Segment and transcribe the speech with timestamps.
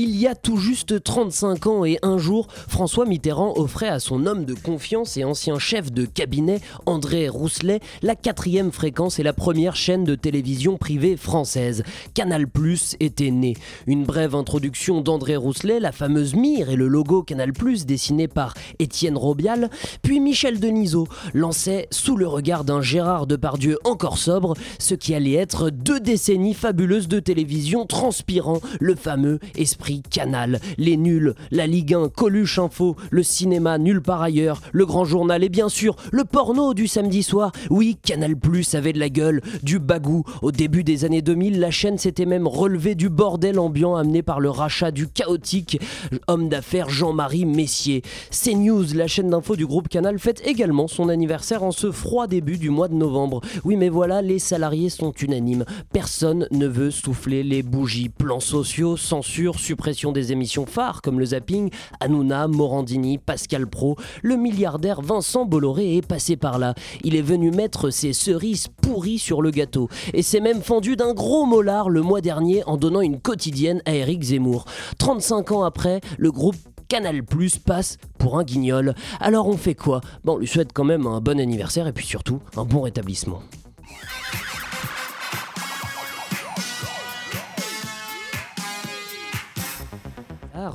[0.00, 4.26] Il y a tout juste 35 ans et un jour, François Mitterrand offrait à son
[4.26, 9.32] homme de confiance et ancien chef de cabinet, André Rousselet, la quatrième fréquence et la
[9.32, 11.82] première chaîne de télévision privée française.
[12.14, 13.56] Canal Plus était né.
[13.88, 18.54] Une brève introduction d'André Rousselet, la fameuse mire et le logo Canal Plus dessiné par
[18.78, 19.68] Étienne Robial,
[20.02, 25.32] puis Michel Denisot lançait, sous le regard d'un Gérard Depardieu encore sobre, ce qui allait
[25.32, 31.94] être deux décennies fabuleuses de télévision transpirant le fameux esprit Canal, les nuls, la Ligue
[31.94, 36.24] 1, Coluche Info, le cinéma nul par ailleurs, le grand journal et bien sûr le
[36.24, 37.52] porno du samedi soir.
[37.70, 40.24] Oui, Canal Plus avait de la gueule, du bagou.
[40.42, 44.40] Au début des années 2000, la chaîne s'était même relevée du bordel ambiant amené par
[44.40, 45.80] le rachat du chaotique
[46.26, 48.02] homme d'affaires Jean-Marie Messier.
[48.30, 52.58] CNews, la chaîne d'info du groupe Canal, fête également son anniversaire en ce froid début
[52.58, 53.40] du mois de novembre.
[53.64, 55.64] Oui, mais voilà, les salariés sont unanimes.
[55.92, 58.10] Personne ne veut souffler les bougies.
[58.10, 59.77] Plans sociaux, censure, suppression
[60.12, 66.06] des émissions phares comme le zapping, Hanouna, Morandini, Pascal Pro, le milliardaire Vincent Bolloré est
[66.06, 66.74] passé par là.
[67.04, 71.14] Il est venu mettre ses cerises pourries sur le gâteau et s'est même fendu d'un
[71.14, 74.66] gros molar le mois dernier en donnant une quotidienne à Eric Zemmour.
[74.98, 76.56] 35 ans après, le groupe
[76.88, 78.94] Canal Plus passe pour un guignol.
[79.20, 80.00] Alors on fait quoi?
[80.24, 83.40] Bon, on lui souhaite quand même un bon anniversaire et puis surtout un bon rétablissement.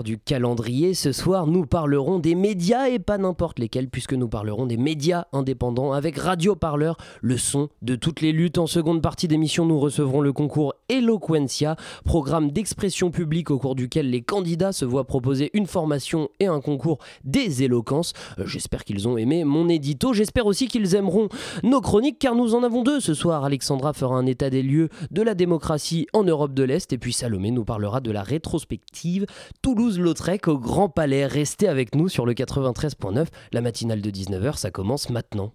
[0.01, 4.65] Du calendrier, ce soir nous parlerons des médias et pas n'importe lesquels puisque nous parlerons
[4.65, 8.57] des médias indépendants avec Radio Parleur, le son de toutes les luttes.
[8.57, 14.09] En seconde partie d'émission, nous recevrons le concours Eloquentia, programme d'expression publique au cours duquel
[14.09, 18.13] les candidats se voient proposer une formation et un concours des éloquences.
[18.39, 21.29] Euh, j'espère qu'ils ont aimé mon édito, j'espère aussi qu'ils aimeront
[21.61, 23.43] nos chroniques car nous en avons deux ce soir.
[23.43, 27.13] Alexandra fera un état des lieux de la démocratie en Europe de l'Est et puis
[27.13, 29.25] Salomé nous parlera de la rétrospective
[29.83, 31.25] Toulouse-Lautrec au Grand Palais.
[31.25, 33.27] Restez avec nous sur le 93.9.
[33.51, 35.51] La matinale de 19h, ça commence maintenant.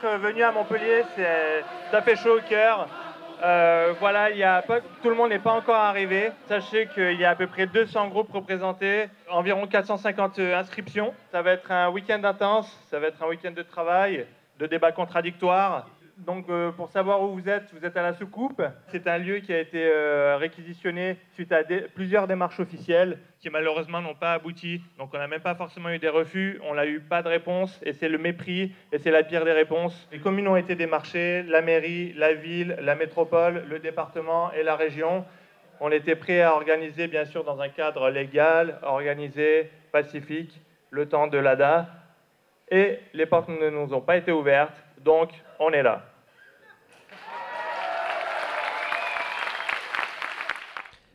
[0.00, 1.02] D'être venu à Montpellier,
[1.90, 2.88] ça fait chaud au cœur.
[3.42, 4.62] Euh, voilà,
[5.02, 6.30] tout le monde n'est pas encore arrivé.
[6.46, 11.14] Sachez qu'il y a à peu près 200 groupes représentés, environ 450 inscriptions.
[11.32, 14.26] Ça va être un week-end intense, ça va être un week-end de travail,
[14.58, 15.86] de débats contradictoires.
[16.18, 18.60] Donc, euh, pour savoir où vous êtes, vous êtes à la soucoupe.
[18.88, 21.62] C'est un lieu qui a été euh, réquisitionné suite à
[21.94, 24.80] plusieurs démarches officielles qui malheureusement n'ont pas abouti.
[24.98, 27.80] Donc, on n'a même pas forcément eu des refus, on n'a eu pas de réponse,
[27.84, 30.08] et c'est le mépris, et c'est la pire des réponses.
[30.10, 34.74] Les communes ont été démarchées, la mairie, la ville, la métropole, le département et la
[34.74, 35.24] région.
[35.78, 41.28] On était prêts à organiser, bien sûr, dans un cadre légal, organisé, pacifique, le temps
[41.28, 41.86] de l'ADA.
[42.72, 46.02] Et les portes ne nous ont pas été ouvertes, donc on est là.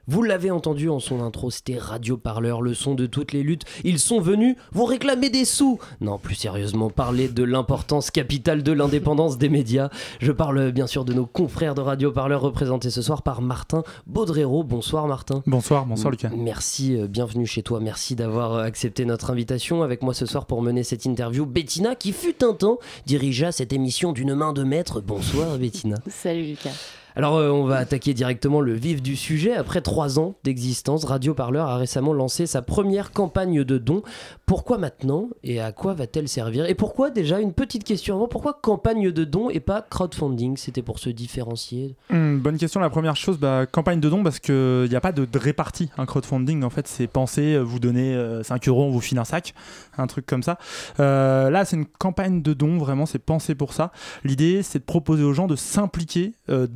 [0.06, 3.64] Vous l'avez entendu en son intro, c'était Radio Parleur, le son de toutes les luttes.
[3.86, 5.80] Ils sont venus vous réclamer des sous.
[6.02, 9.90] Non, plus sérieusement, parler de l'importance capitale de l'indépendance des médias.
[10.20, 13.84] Je parle bien sûr de nos confrères de Radio Parleur représentés ce soir par Martin
[14.06, 14.66] Baudrero.
[14.66, 15.42] Bonsoir Martin.
[15.48, 16.32] Bonsoir, bonsoir Lucas.
[16.36, 17.80] Merci, euh, bienvenue chez toi.
[17.80, 21.46] Merci d'avoir euh, accepté notre invitation avec moi ce soir pour mener cette interview.
[21.46, 25.00] Bettina, qui fut un temps, dirigea cette émission d'une main de maître.
[25.00, 25.96] Bonsoir Bettina.
[26.10, 27.03] Salut Lucas.
[27.16, 29.54] Alors euh, on va attaquer directement le vif du sujet.
[29.54, 34.04] Après trois ans d'existence, Radio Parleur a récemment lancé sa première campagne de dons.
[34.46, 38.54] Pourquoi maintenant et à quoi va-t-elle servir Et pourquoi déjà une petite question avant Pourquoi
[38.54, 40.58] campagne de dons et pas crowdfunding?
[40.58, 41.96] C'était pour se différencier.
[42.12, 42.80] Hum, bonne question.
[42.80, 45.90] La première chose, bah, campagne de dons parce qu'il n'y a pas de, répartie.
[45.98, 49.18] Un crowdfunding, en fait, c'est penser, euh, vous donnez euh, 5 euros, on vous file
[49.18, 49.54] un sac,
[49.98, 50.58] un truc comme ça.
[51.00, 53.92] Euh, là, c'est une campagne de dons, vraiment, c'est pensé pour ça.
[54.24, 56.68] L'idée, c'est de proposer aux gens de s'impliquer euh,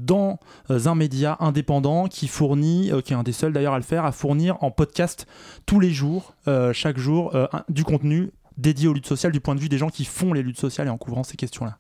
[0.70, 3.84] euh, un média indépendant qui fournit, euh, qui est un des seuls d'ailleurs à le
[3.84, 5.28] faire, à fournir en podcast
[5.66, 7.36] tous les jours, euh, chaque jour,
[7.70, 10.42] du contenu dédié aux luttes sociales du point de vue des gens qui font les
[10.42, 11.78] luttes sociales et en couvrant ces questions-là.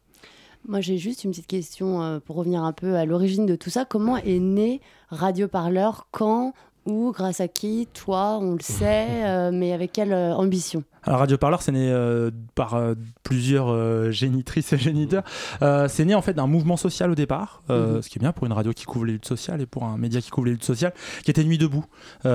[0.68, 3.86] Moi, j'ai juste une petite question pour revenir un peu à l'origine de tout ça.
[3.86, 6.54] Comment est né Radio Parleur Quand
[6.88, 10.84] Où Grâce à qui Toi, on le sait, euh, mais avec quelle euh, ambition?
[11.04, 12.94] Alors Radio Parleur, c'est né euh, par euh,
[13.24, 15.24] plusieurs euh, génitrices et géniteurs.
[15.88, 18.02] C'est né en fait d'un mouvement social au départ, Mhm.
[18.02, 19.98] ce qui est bien pour une radio qui couvre les luttes sociales et pour un
[19.98, 20.94] média qui couvre les luttes sociales,
[21.24, 21.86] qui était Nuit debout.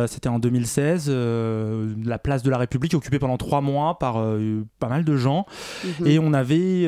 [0.07, 4.15] C'était en 2016, euh, la place de la République occupée pendant trois mois par
[4.79, 5.45] pas mal de gens.
[6.01, 6.07] Mhm.
[6.07, 6.87] Et on avait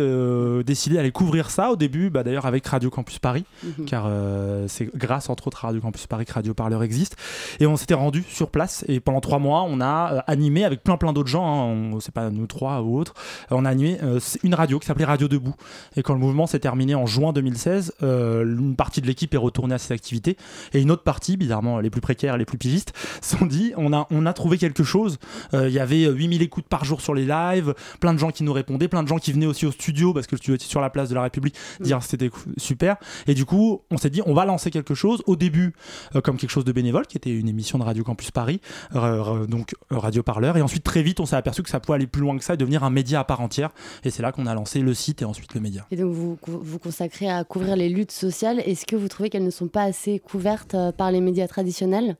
[0.64, 3.84] décidé d'aller couvrir ça au début, bah, d'ailleurs avec Radio Campus Paris, Mhm.
[3.84, 4.08] car
[4.68, 7.16] c'est grâce entre autres à Radio Campus Paris que Radio Parleur existe.
[7.60, 10.82] Et on s'était rendu sur place et pendant trois mois, on a euh, animé avec
[10.82, 11.44] plein plein d'autres gens.
[11.44, 13.14] hein, on- c'est pas nous trois ou autres.
[13.52, 15.54] euh, on a animé euh, une radio qui s'appelait Radio Debout.
[15.96, 19.38] Et quand le mouvement s'est terminé en juin 2016, euh, une partie de l'équipe est
[19.38, 20.36] retournée à ses activités
[20.72, 22.92] et une autre partie, bizarrement les plus précaires, les plus pigistes,
[23.22, 25.18] se sont dit on a on a trouvé quelque chose.
[25.52, 28.52] Il y avait 8000 écoutes par jour sur les lives, plein de gens qui nous
[28.52, 30.80] répondaient, plein de gens qui venaient aussi au studio parce que le studio était sur
[30.80, 32.96] la place de la République, dire c'était super.
[33.26, 35.22] Et du coup, on s'est dit on va lancer quelque chose.
[35.26, 35.74] Au début,
[36.22, 38.60] comme quelque chose de bénévole, qui était une émission de Radio Campus Paris,
[38.92, 40.56] donc euh, Radio Parleur.
[40.56, 42.54] Et ensuite, très vite, on s'est aperçu que ça pouvait aller plus loin que ça
[42.54, 43.70] et devenir un média à part entière.
[44.04, 45.86] Et c'est là qu'on a lancé le site et ensuite le média.
[45.90, 48.60] Et donc, vous vous consacrez à couvrir les luttes sociales.
[48.60, 52.16] Est-ce que vous trouvez qu'elles ne sont pas assez couvertes euh, par les médias traditionnels?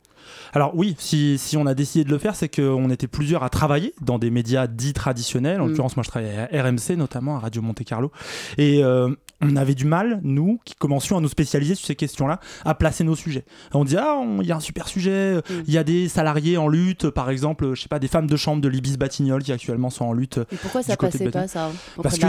[0.53, 3.49] Alors oui, si, si on a décidé de le faire, c'est qu'on était plusieurs à
[3.51, 5.61] travailler dans des médias dits traditionnels.
[5.61, 5.69] En Mm.
[5.71, 8.11] l'occurrence, moi je travaillais à RMC notamment, à Radio Monte Carlo.
[8.59, 9.09] Et euh,
[9.41, 13.05] on avait du mal, nous, qui commencions à nous spécialiser sur ces questions-là, à placer
[13.05, 13.45] nos sujets.
[13.73, 16.69] On dit, ah, il y a un super sujet, il y a des salariés en
[16.69, 19.91] lutte, par exemple, je sais pas, des femmes de chambre de l'Ibis Batignolles qui actuellement
[19.91, 20.39] sont en lutte.
[20.53, 21.71] Et pourquoi ça passait pas, ça
[22.03, 22.29] parce qu'il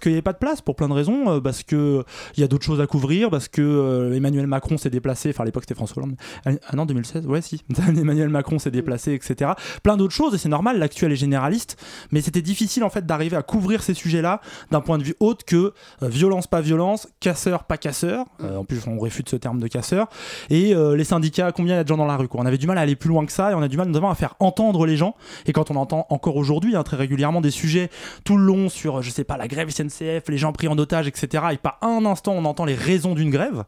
[0.00, 2.04] qu'il n'y avait pas de place pour plein de raisons, euh, parce que
[2.36, 5.42] il y a d'autres choses à couvrir, parce que euh, Emmanuel Macron s'est déplacé, enfin
[5.42, 9.52] à l'époque c'était François Hollande, ah non 2016, ouais si, Emmanuel Macron s'est déplacé, etc.
[9.82, 11.76] Plein d'autres choses et c'est normal, l'actuel est généraliste,
[12.10, 14.40] mais c'était difficile en fait d'arriver à couvrir ces sujets-là
[14.70, 15.72] d'un point de vue autre que
[16.02, 19.68] euh, violence pas violence, casseur pas casseur, Euh, en plus on réfute ce terme de
[19.68, 20.08] casseur,
[20.50, 22.40] et euh, les syndicats, combien il y a de gens dans la rue quoi.
[22.40, 23.88] On avait du mal à aller plus loin que ça et on a du mal
[23.88, 25.14] notamment à faire entendre les gens
[25.46, 27.90] et quand on entend encore aujourd'hui hein, très régulièrement des sujets
[28.24, 31.06] tout le long sur, je sais pas, la grève SNCF, les gens pris en otage,
[31.06, 31.44] etc.
[31.52, 33.64] Et pas un instant on entend les raisons d'une grève.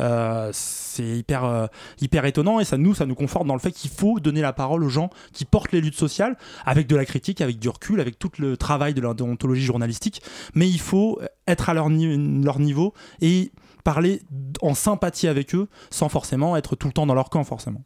[0.00, 1.68] Euh, c'est hyper,
[2.00, 4.52] hyper étonnant et ça nous, ça nous conforte dans le fait qu'il faut donner la
[4.52, 8.00] parole aux gens qui portent les luttes sociales avec de la critique, avec du recul,
[8.00, 10.22] avec tout le travail de la déontologie journalistique.
[10.54, 13.52] Mais il faut être à leur, ni- leur niveau et
[13.84, 14.22] parler
[14.62, 17.82] en sympathie avec eux sans forcément être tout le temps dans leur camp forcément.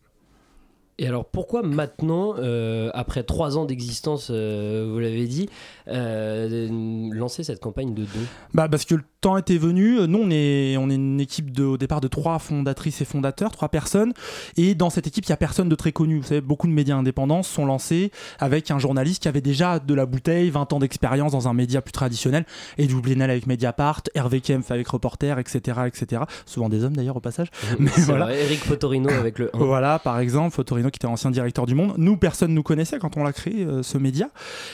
[1.00, 5.48] Et alors pourquoi maintenant, euh, après trois ans d'existence, euh, vous l'avez dit,
[5.86, 6.68] euh,
[7.12, 10.06] lancer cette campagne de dons Bah parce que temps était venu.
[10.06, 13.50] Nous on est on est une équipe de, au départ de trois fondatrices et fondateurs,
[13.50, 14.12] trois personnes.
[14.56, 16.18] Et dans cette équipe il y a personne de très connu.
[16.18, 19.94] Vous savez beaucoup de médias indépendants sont lancés avec un journaliste qui avait déjà de
[19.94, 22.44] la bouteille, 20 ans d'expérience dans un média plus traditionnel.
[22.76, 26.22] Et Blenel avec Mediapart, Hervé Kempf avec Reporter, etc., etc.
[26.46, 27.48] Souvent des hommes d'ailleurs au passage.
[27.78, 28.26] Mais voilà.
[28.26, 29.58] vrai, Eric Fotorino avec le 1.
[29.58, 31.94] Voilà, par exemple, Fotorino qui était ancien directeur du Monde.
[31.96, 34.28] Nous, personne nous connaissait quand on l'a créé, euh, ce média.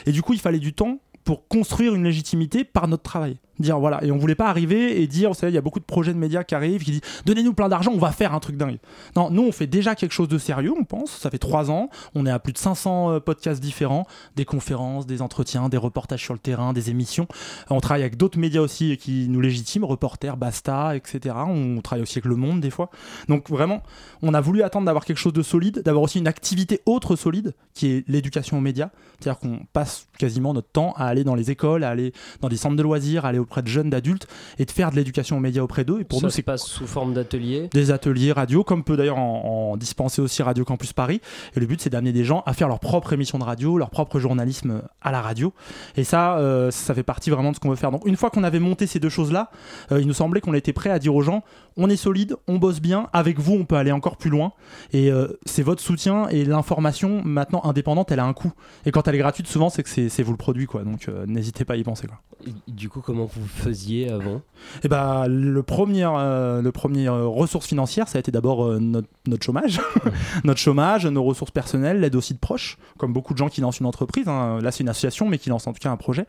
[0.06, 3.38] Et du coup, il fallait du temps pour construire une légitimité par notre travail.
[3.59, 5.79] Dire voilà, et on voulait pas arriver et dire, vous savez, il y a beaucoup
[5.79, 8.41] de projets de médias qui arrivent, qui disent donnez-nous plein d'argent, on va faire un
[8.41, 8.79] truc dingue.
[9.17, 11.11] Non, nous on fait déjà quelque chose de sérieux, on pense.
[11.12, 15.06] Ça fait trois ans, on est à plus de 500 euh, podcasts différents, des conférences,
[15.06, 17.29] des entretiens, des reportages sur le terrain, des émissions.
[17.71, 21.35] On travaille avec d'autres médias aussi qui nous légitiment, Reporter, Basta, etc.
[21.49, 22.90] On travaille aussi avec Le Monde des fois.
[23.28, 23.83] Donc vraiment,
[24.23, 27.55] on a voulu attendre d'avoir quelque chose de solide, d'avoir aussi une activité autre solide,
[27.75, 28.90] qui est l'éducation aux médias.
[29.21, 32.57] C'est-à-dire qu'on passe quasiment notre temps à aller dans les écoles, à aller dans des
[32.57, 34.27] centres de loisirs, à aller auprès de jeunes, d'adultes,
[34.59, 36.01] et de faire de l'éducation aux médias auprès d'eux.
[36.01, 37.69] Et pour Ça nous, c'est passe sous forme d'atelier.
[37.73, 41.21] des ateliers radio, comme peut d'ailleurs en, en dispenser aussi Radio Campus Paris.
[41.57, 43.91] Et le but, c'est d'amener des gens à faire leur propre émission de radio, leur
[43.91, 45.53] propre journalisme à la radio.
[45.97, 47.91] Et ça, euh, ça fait partie vraiment de ce qu'on veut faire.
[47.91, 49.51] Donc, une fois qu'on avait monté ces deux choses-là,
[49.93, 51.43] euh, il nous semblait qu'on était prêt à dire aux gens
[51.77, 54.53] on est solide, on bosse bien, avec vous, on peut aller encore plus loin.
[54.93, 58.53] Et euh, c'est votre soutien et l'information maintenant indépendante, elle a un coût.
[58.87, 60.85] Et quand elle est gratuite, souvent, c'est que c'est c'est vous le produit, quoi.
[60.85, 62.21] Donc, euh, n'hésitez pas à y penser, quoi.
[62.47, 64.43] Et Du coup, comment vous faisiez avant
[64.83, 68.79] Et bah, le premier, euh, le premier euh, ressource financière, ça a été d'abord euh,
[68.79, 69.81] notre, notre chômage,
[70.45, 73.81] notre chômage, nos ressources personnelles, l'aide aussi de proches, comme beaucoup de gens qui lancent
[73.81, 74.29] une entreprise.
[74.29, 74.59] hein.
[74.61, 76.26] Là, c'est une association, mais qui lance en tout cas un projet.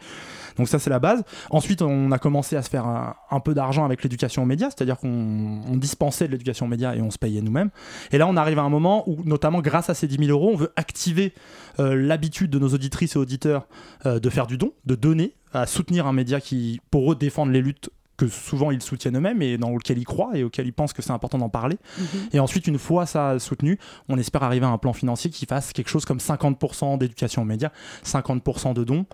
[0.57, 1.23] Donc ça, c'est la base.
[1.49, 4.97] Ensuite, on a commencé à se faire un, peu d'argent avec l'éducation aux médias, c'est-à-dire
[4.97, 7.69] qu'on on dispensait de l'éducation aux médias et on se payait nous-mêmes.
[8.11, 10.51] Et là, on arrive à un moment où, notamment grâce à ces 10 000 euros,
[10.53, 11.33] on veut activer
[11.79, 13.67] euh, l'habitude de nos auditrices et auditeurs
[14.05, 17.51] euh, de faire du don, de donner, à soutenir un média qui, pour eux, défendent
[17.51, 20.73] les luttes que souvent ils soutiennent eux-mêmes et dans lequel ils croient et auquel ils
[20.73, 21.77] pensent que c'est important d'en parler.
[21.97, 22.05] Mhm.
[22.33, 23.77] Et ensuite, une fois ça soutenu,
[24.09, 27.45] on espère arriver à un plan financier qui fasse quelque chose comme 50% d'éducation aux
[27.45, 27.71] médias,
[28.03, 29.05] 50% de dons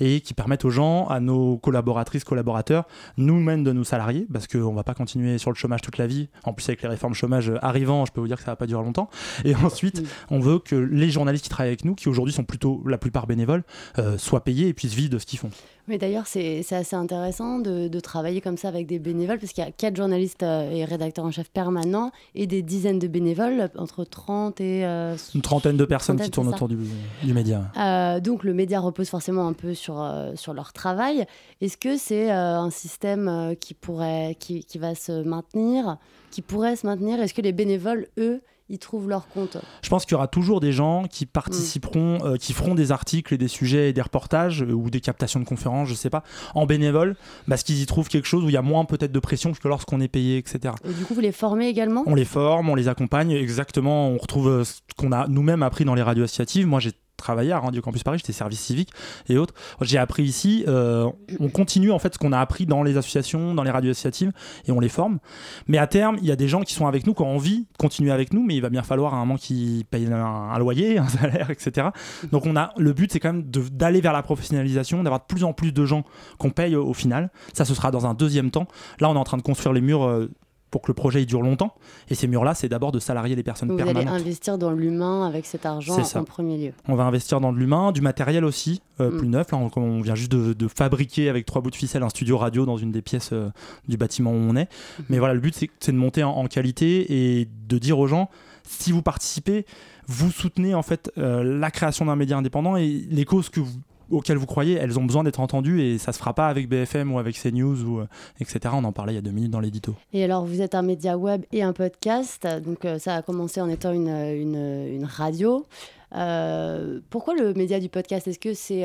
[0.00, 2.84] et qui permettent aux gens, à nos collaboratrices, collaborateurs,
[3.16, 6.28] nous-mêmes de nous salarier, parce qu'on va pas continuer sur le chômage toute la vie.
[6.44, 8.66] En plus, avec les réformes chômage arrivant, je peux vous dire que ça va pas
[8.66, 9.08] durer longtemps.
[9.44, 12.82] Et ensuite, on veut que les journalistes qui travaillent avec nous, qui aujourd'hui sont plutôt
[12.86, 13.64] la plupart bénévoles,
[13.98, 15.50] euh, soient payés et puissent vivre de ce qu'ils font.
[15.88, 19.52] Mais d'ailleurs, c'est c'est assez intéressant de, de travailler comme ça avec des bénévoles, parce
[19.52, 23.06] qu'il y a quatre journalistes euh, et rédacteurs en chef permanents et des dizaines de
[23.08, 24.84] bénévoles, entre 30 et...
[24.84, 26.76] euh, Une trentaine de personnes Trentaine, qui tournent autour du,
[27.22, 27.70] du média.
[27.78, 31.24] Euh, donc le média repose forcément un peu sur, euh, sur leur travail.
[31.60, 35.98] Est-ce que c'est un système qui, pourrait, qui, qui va se maintenir,
[36.30, 37.20] qui pourrait se maintenir?
[37.20, 40.60] Est-ce que les bénévoles, eux, ils trouvent leur compte Je pense qu'il y aura toujours
[40.60, 44.62] des gens qui participeront, euh, qui feront des articles et des sujets et des reportages
[44.62, 47.16] euh, ou des captations de conférences, je sais pas, en bénévole,
[47.48, 49.68] parce qu'ils y trouvent quelque chose où il y a moins peut-être de pression que
[49.68, 50.74] lorsqu'on est payé, etc.
[50.84, 52.02] Et du coup, vous les formez également?
[52.06, 55.84] On les forme, on les accompagne, exactement, on retrouve euh, ce qu'on a nous-mêmes appris
[55.84, 56.66] dans les radios associatives.
[56.66, 58.90] Moi, j'ai travaillé à Radio Campus Paris, j'étais service civique
[59.28, 59.54] et autres.
[59.80, 61.08] J'ai appris ici, euh,
[61.40, 64.32] on continue en fait ce qu'on a appris dans les associations, dans les radios associatives
[64.66, 65.18] et on les forme.
[65.66, 67.60] Mais à terme, il y a des gens qui sont avec nous, qui ont envie
[67.60, 70.58] de continuer avec nous, mais il va bien falloir à un moment qu'ils payent un,
[70.58, 71.88] loyer, un salaire, etc.
[72.32, 75.44] Donc on a, le but c'est quand même d'aller vers la professionnalisation, d'avoir de plus
[75.44, 76.04] en plus de gens
[76.38, 77.30] qu'on paye au, au final.
[77.52, 78.66] Ça, ce sera dans un deuxième temps.
[79.00, 80.04] Là, on est en train de construire les murs.
[80.04, 80.30] euh,
[80.70, 81.74] pour que le projet il dure longtemps.
[82.10, 84.20] Et ces murs-là, c'est d'abord de salarier les personnes Donc, Vous allez permanentes.
[84.20, 86.72] investir dans l'humain avec cet argent en premier lieu.
[86.88, 89.16] On va investir dans de l'humain, du matériel aussi, euh, Mm.
[89.18, 89.52] plus neuf.
[89.52, 92.36] Là, on, on vient juste de, de fabriquer avec trois bouts de ficelle un studio
[92.36, 93.48] radio dans une des pièces euh,
[93.88, 94.64] du bâtiment où on est.
[94.64, 95.02] Mm-hmm.
[95.08, 98.06] Mais voilà, le but, c'est c'est de monter en, en qualité et de dire aux
[98.08, 98.28] gens,
[98.64, 99.64] si vous participez,
[100.08, 103.78] vous soutenez en fait euh, la création d'un média indépendant et les causes que vous-
[104.10, 107.12] auxquelles vous croyez, elles ont besoin d'être entendues et ça se fera pas avec BFM
[107.12, 108.08] ou avec CNews ou euh,
[108.40, 108.60] etc.
[108.72, 109.94] On en parlait il y a deux minutes dans l'édito.
[110.12, 112.46] Et alors, vous êtes un média web et un podcast.
[112.64, 115.66] Donc, euh, ça a commencé en étant une, une, radio.
[116.14, 118.28] Euh, pourquoi le média du podcast?
[118.28, 118.82] Est-ce que c'est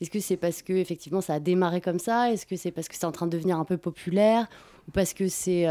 [0.00, 2.32] est-ce que c'est parce que effectivement ça a démarré comme ça?
[2.32, 4.48] Est-ce que c'est parce que c'est en train de devenir un peu populaire?
[4.88, 5.66] Ou parce que c'est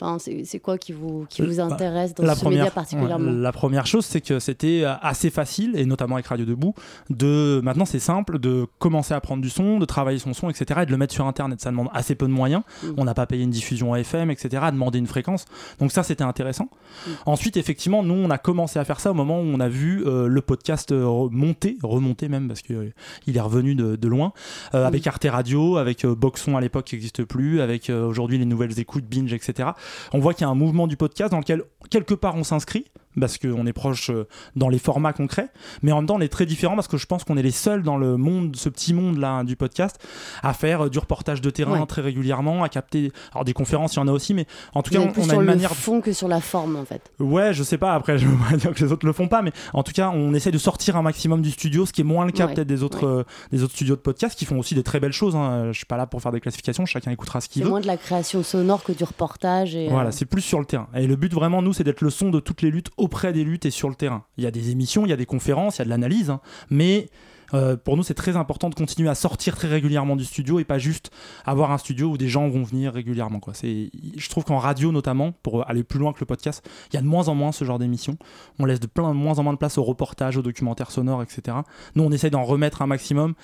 [0.00, 4.04] Enfin, c'est quoi qui vous, qui vous intéresse dans ce média particulièrement la première chose,
[4.04, 6.74] c'est que c'était euh, assez facile, et notamment avec Radio Debout,
[7.10, 10.80] de maintenant c'est simple de commencer à prendre du son, de travailler son son, etc.,
[10.82, 11.60] et de le mettre sur Internet.
[11.60, 12.62] Ça demande assez peu de moyens.
[12.82, 12.88] Mm.
[12.96, 15.44] On n'a pas payé une diffusion à FM, etc., à demander une fréquence.
[15.78, 16.68] Donc ça, c'était intéressant.
[17.06, 17.10] Mm.
[17.26, 20.04] Ensuite, effectivement, nous, on a commencé à faire ça au moment où on a vu
[20.06, 22.92] euh, le podcast euh, monter, remonter même, parce qu'il
[23.34, 24.32] est revenu de, de loin,
[24.74, 24.86] euh, Mm.
[24.86, 28.44] avec Arte Radio, avec euh, Boxon à l'époque qui n'existe plus, avec euh, aujourd'hui les
[28.44, 29.70] nouvelles écoutes, Binge, etc.
[30.12, 32.86] On voit qu'il y a un mouvement du podcast dans lequel, quelque part, on s'inscrit,
[33.18, 35.48] parce qu'on est proche euh, dans les formats concrets,
[35.82, 37.50] mais en même temps on est très différent parce que je pense qu'on est les
[37.50, 39.98] seuls dans le monde, ce petit monde là du podcast,
[40.42, 41.86] à faire euh, du reportage de terrain Ouais.
[41.86, 43.12] très régulièrement, à capter.
[43.32, 45.24] Alors des conférences, il y en a aussi, mais en tout cas êtes plus on
[45.24, 45.74] a sur une le manière.
[45.74, 47.02] fond que sur la forme en fait.
[47.18, 47.94] Ouais, je sais pas.
[47.94, 50.10] Après, je veux pas dire que les autres le font pas, mais en tout cas,
[50.14, 52.54] on essaie de sortir un maximum du studio, ce qui est moins le cas Ouais,
[52.54, 53.20] peut-être des autres, ouais.
[53.20, 55.34] euh, des autres studios de podcast qui font aussi des très belles choses.
[55.36, 55.68] Hein.
[55.72, 56.86] Je suis pas là pour faire des classifications.
[56.86, 57.70] Chacun écoutera ce qu'il C'est veut.
[57.70, 59.74] moins de la création sonore que du reportage.
[59.74, 60.88] Et, Voilà, euh, c'est plus sur le terrain.
[60.94, 63.44] Et le but vraiment, nous, c'est d'être le son de toutes les luttes auprès des
[63.44, 64.24] luttes et sur le terrain.
[64.36, 66.28] Il y a des émissions, il y a des conférences, il y a de l'analyse,
[66.30, 66.40] hein.
[66.70, 67.08] mais
[67.54, 70.64] euh, pour nous, c'est très important de continuer à sortir très régulièrement du studio et
[70.64, 71.10] pas juste
[71.44, 73.40] avoir un studio où des gens vont venir régulièrement.
[73.62, 77.02] Je trouve qu'en radio notamment, pour aller plus loin que le podcast, il y a
[77.02, 78.16] de moins en moins ce genre d'émissions.
[78.58, 81.22] On laisse de, plein, de moins en moins de place au reportage, aux documentaires sonores,
[81.22, 81.58] etc.
[81.94, 83.34] Nous, on essaie d'en remettre un maximum.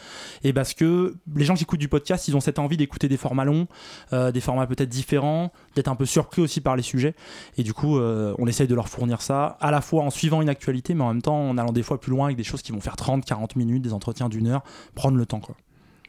[0.44, 3.16] Et parce que les gens qui écoutent du podcast, ils ont cette envie d'écouter des
[3.16, 3.66] formats longs,
[4.12, 7.14] euh, des formats peut-être différents, d'être un peu surpris aussi par les sujets.
[7.58, 10.42] Et du coup, euh, on essaye de leur fournir ça, à la fois en suivant
[10.42, 12.62] une actualité, mais en même temps en allant des fois plus loin avec des choses
[12.62, 14.62] qui vont faire 30, 40 minutes, des entretiens d'une heure,
[14.94, 15.40] prendre le temps.
[15.40, 15.56] Quoi.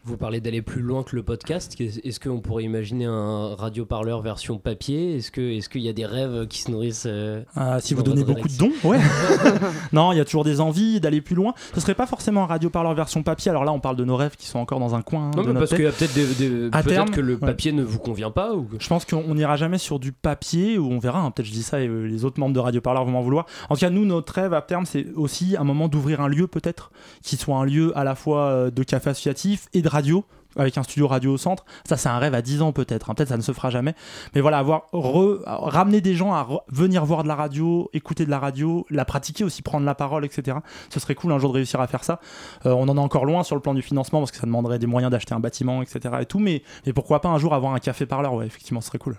[0.06, 1.80] Vous parlez d'aller plus loin que le podcast.
[1.80, 5.16] Est-ce qu'on pourrait imaginer un radio-parleur version papier?
[5.16, 8.04] Est-ce qu'il est qu'il y a des rêves qui se nourrissent euh, Euh, si vous
[8.04, 9.00] donnez beaucoup de dons, ouais.
[9.94, 11.54] non, il y a toujours des envies d'aller plus loin.
[11.74, 13.50] Ce serait pas forcément un radio parleur version papier.
[13.50, 15.32] Alors là, on parle de nos rêves qui sont encore dans un coin.
[15.38, 17.40] Non, de mais notre parce qu'il y a peut-être des, des- terme, que le ouais.
[17.40, 20.92] papier ne vous convient pas ou Je pense qu'on n'ira jamais sur du papier, ou
[20.92, 23.06] on verra, hein, peut-être je dis ça et euh, les autres membres de Radio Parleur
[23.06, 23.46] vont m'en vouloir.
[23.70, 26.48] En tout cas, nous, notre rêve à terme, c'est aussi un moment d'ouvrir un lieu
[26.48, 26.92] peut-être,
[27.22, 30.78] qui soit un lieu à la fois euh, de café associatif et de radio, avec
[30.78, 31.66] un studio radio au centre.
[31.88, 33.96] Ça, c'est un rêve à 10 ans peut-être, hein, peut-être ça ne se fera jamais.
[34.36, 38.40] Mais voilà, avoir ramener des gens à venir voir de la radio, écouter de la
[38.40, 40.58] radio, la pratiquer aussi, prendre la parole, etc.
[40.90, 42.20] Ce serait cool un jour de réussir à faire ça.
[42.66, 44.80] Euh, on en est encore loin sur le plan du financement, parce que ça demanderait
[44.80, 46.16] des moyens d'acheter un bâtiment, etc.
[46.22, 48.88] Et tout, mais, mais pourquoi pas un jour avoir un café parleur, ouais, effectivement, ce
[48.88, 49.18] serait cool.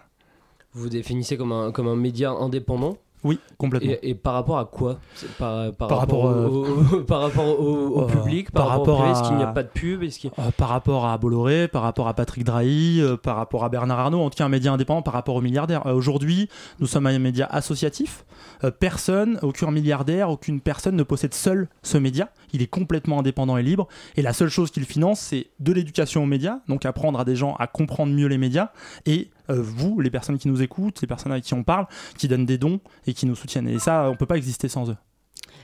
[0.73, 2.97] Vous vous définissez comme un, comme un média indépendant?
[3.25, 3.90] Oui, complètement.
[4.02, 4.99] Et, et par rapport à quoi
[5.38, 8.78] par, par, Par rapport, rapport, au, au- par rapport au, au Euh, public, par, par
[8.78, 11.66] rapport, privé, Est-ce qu'il n'y a à- pas de pub Euh, par rapport à Bolloré,
[11.69, 14.49] par rapport à Patrick Drahi, euh, par rapport à Bernard Arnault, en tout cas un
[14.49, 15.87] média indépendant par rapport aux milliardaires.
[15.87, 16.49] Euh, Aujourd'hui,
[16.81, 18.25] nous sommes un média associatif.
[18.81, 22.31] Personne, aucun milliardaire, aucune personne ne possède seul ce média.
[22.52, 23.88] Il est complètement indépendant et libre.
[24.16, 27.37] Et la seule chose qu'il finance, c'est de l'éducation aux médias, donc apprendre à des
[27.37, 28.71] gens à comprendre mieux les médias.
[29.07, 31.87] Et euh, vous, les personnes qui nous écoutent, les personnes avec qui on parle,
[32.17, 33.69] qui donnent des dons et qui nous soutiennent.
[33.69, 34.97] Et ça, on peut pas exister sans eux.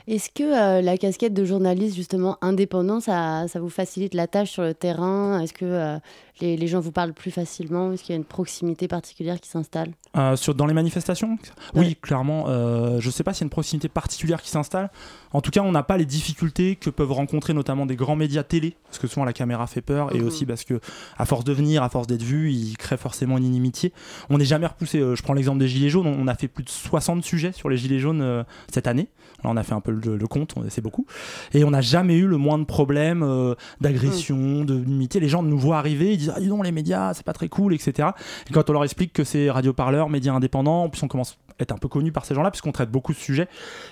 [0.08, 4.50] Est-ce que euh, la casquette de journaliste justement indépendant, ça, ça vous facilite la tâche
[4.50, 5.40] sur le terrain?
[5.40, 5.98] Est-ce que euh,
[6.40, 7.92] les, les gens vous parlent plus facilement?
[7.92, 9.90] Est-ce qu'il y a une proximité particulière qui s'installe?
[10.16, 11.38] Euh, dans les manifestations?
[11.74, 12.46] Oui, clairement.
[12.46, 14.90] Je ne sais pas s'il y a une proximité particulière qui s'installe.
[15.32, 18.42] En tout cas, on n'a pas les difficultés que peuvent rencontrer notamment des grands médias
[18.42, 20.26] télé, parce que souvent la caméra fait peur, et Mhm.
[20.26, 20.80] aussi parce que
[21.18, 23.92] à force de venir, à force d'être vu, ils créent forcément une inimitié.
[24.28, 24.98] On n'est jamais repoussé.
[24.98, 26.06] Je prends l'exemple des Gilets jaunes.
[26.08, 29.08] On a fait plus de 60 sujets sur les Gilets jaunes cette année.
[29.44, 31.06] Là, on a fait un peu le, le compte, c'est beaucoup.
[31.52, 35.20] Et on n'a jamais eu le moindre problème euh, d'agression, de limiter.
[35.20, 37.48] Les gens nous voient arriver, ils disent Ah, dis donc, les médias, c'est pas très
[37.48, 38.08] cool, etc.
[38.48, 41.38] Et quand on leur explique que c'est radio parleur, médias indépendants, en plus on commence
[41.58, 43.48] à être un peu connu par ces gens-là, puisqu'on traite beaucoup de sujets.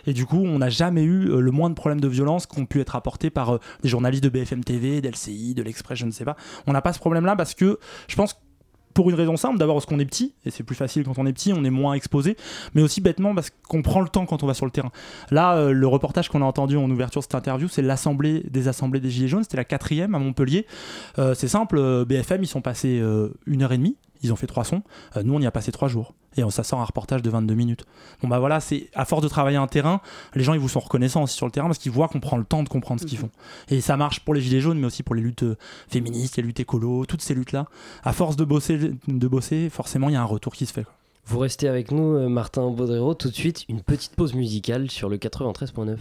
[0.06, 2.80] Et du coup, on n'a jamais eu euh, le moindre problème de violence qu'ont pu
[2.80, 6.24] être apportés par euh, des journalistes de BFM TV, d'LCI, de l'Express, je ne sais
[6.24, 6.36] pas.
[6.66, 7.78] On n'a pas ce problème-là parce que
[8.08, 8.38] je pense que
[8.94, 11.26] pour une raison simple, d'abord parce qu'on est petit, et c'est plus facile quand on
[11.26, 12.36] est petit, on est moins exposé,
[12.74, 14.90] mais aussi bêtement parce qu'on prend le temps quand on va sur le terrain.
[15.30, 18.68] Là, euh, le reportage qu'on a entendu en ouverture de cette interview, c'est l'assemblée des
[18.68, 20.66] assemblées des Gilets jaunes, c'était la quatrième à Montpellier.
[21.18, 23.02] Euh, c'est simple, euh, BFM, ils sont passés
[23.46, 24.82] une heure et demie, ils ont fait trois sons,
[25.16, 27.30] Euh, nous on y a passé trois jours, et on, ça sort un reportage de
[27.30, 27.84] 22 minutes.
[28.22, 30.00] Bon bah voilà, c'est à force de travailler un terrain,
[30.34, 32.36] les gens ils vous sont reconnaissants aussi sur le terrain parce qu'ils voient qu'on prend
[32.36, 33.30] le temps de comprendre ce qu'ils font.
[33.68, 35.56] Et ça marche pour les Gilets jaunes, mais aussi pour les luttes euh,
[35.88, 37.66] féministes, les luttes écolo, toutes ces luttes-là.
[38.04, 40.84] À force de bosser, de bosser forcément il y a un retour qui se fait.
[40.84, 40.94] quoi.
[41.26, 43.12] Vous restez avec nous, euh, Martin Baudrero.
[43.14, 45.96] Tout de suite, une petite pause musicale sur le 93.9.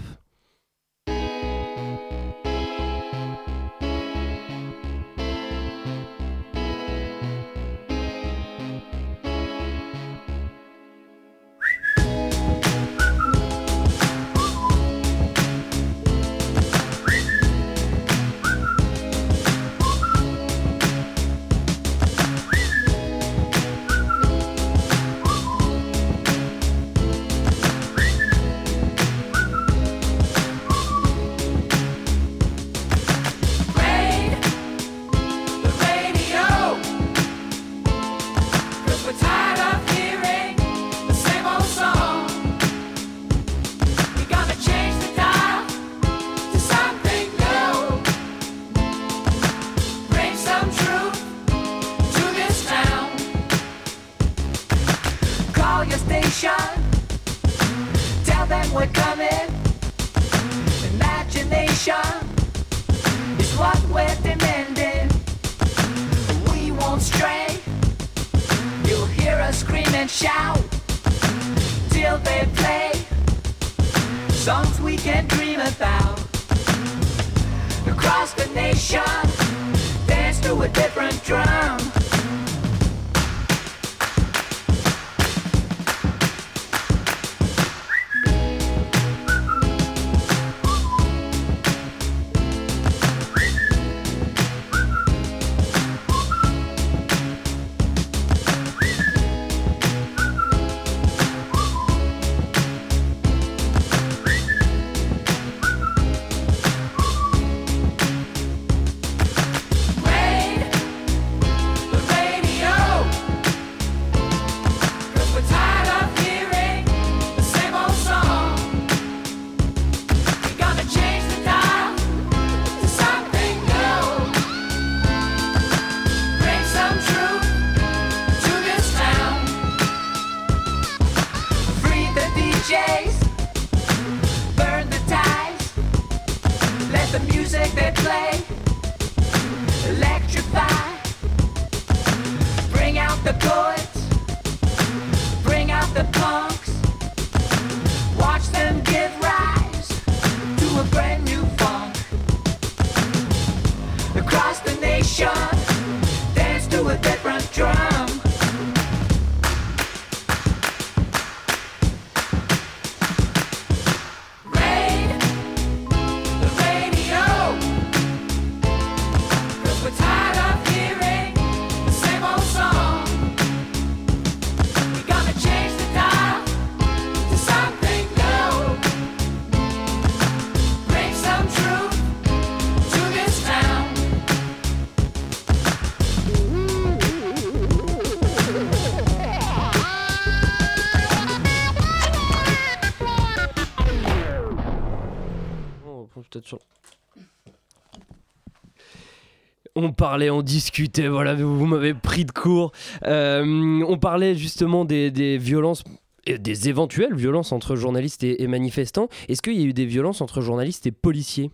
[199.76, 202.72] On parlait, on discutait, voilà, vous, m'avez pris de court.
[203.06, 205.84] Euh, on parlait justement des, violences,
[206.26, 209.08] des éventuelles violences entre journalistes et manifestants.
[209.30, 211.52] Est-ce qu'il y a eu des violences entre journalistes et policiers?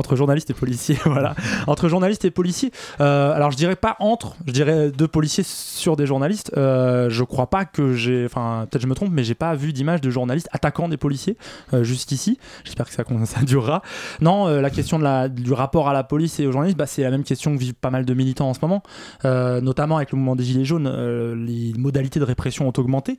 [0.00, 1.34] Entre journalistes et policiers, voilà.
[1.66, 2.72] Entre journalistes et policiers.
[3.00, 6.52] Euh, alors je dirais pas entre, je dirais deux policiers sur des journalistes.
[6.56, 9.72] Euh, je crois pas que j'ai, enfin peut-être je me trompe, mais j'ai pas vu
[9.72, 11.36] d'image de journalistes attaquant des policiers
[11.74, 12.38] euh, juste ici.
[12.64, 13.82] J'espère que ça, ça durera.
[14.20, 16.86] Non, euh, la question de la, du rapport à la police et aux journalistes, bah,
[16.86, 18.82] c'est la même question que vivent pas mal de militants en ce moment,
[19.24, 20.88] notamment avec le mouvement des gilets jaunes.
[21.34, 23.18] les modalités de répression ont augmenté,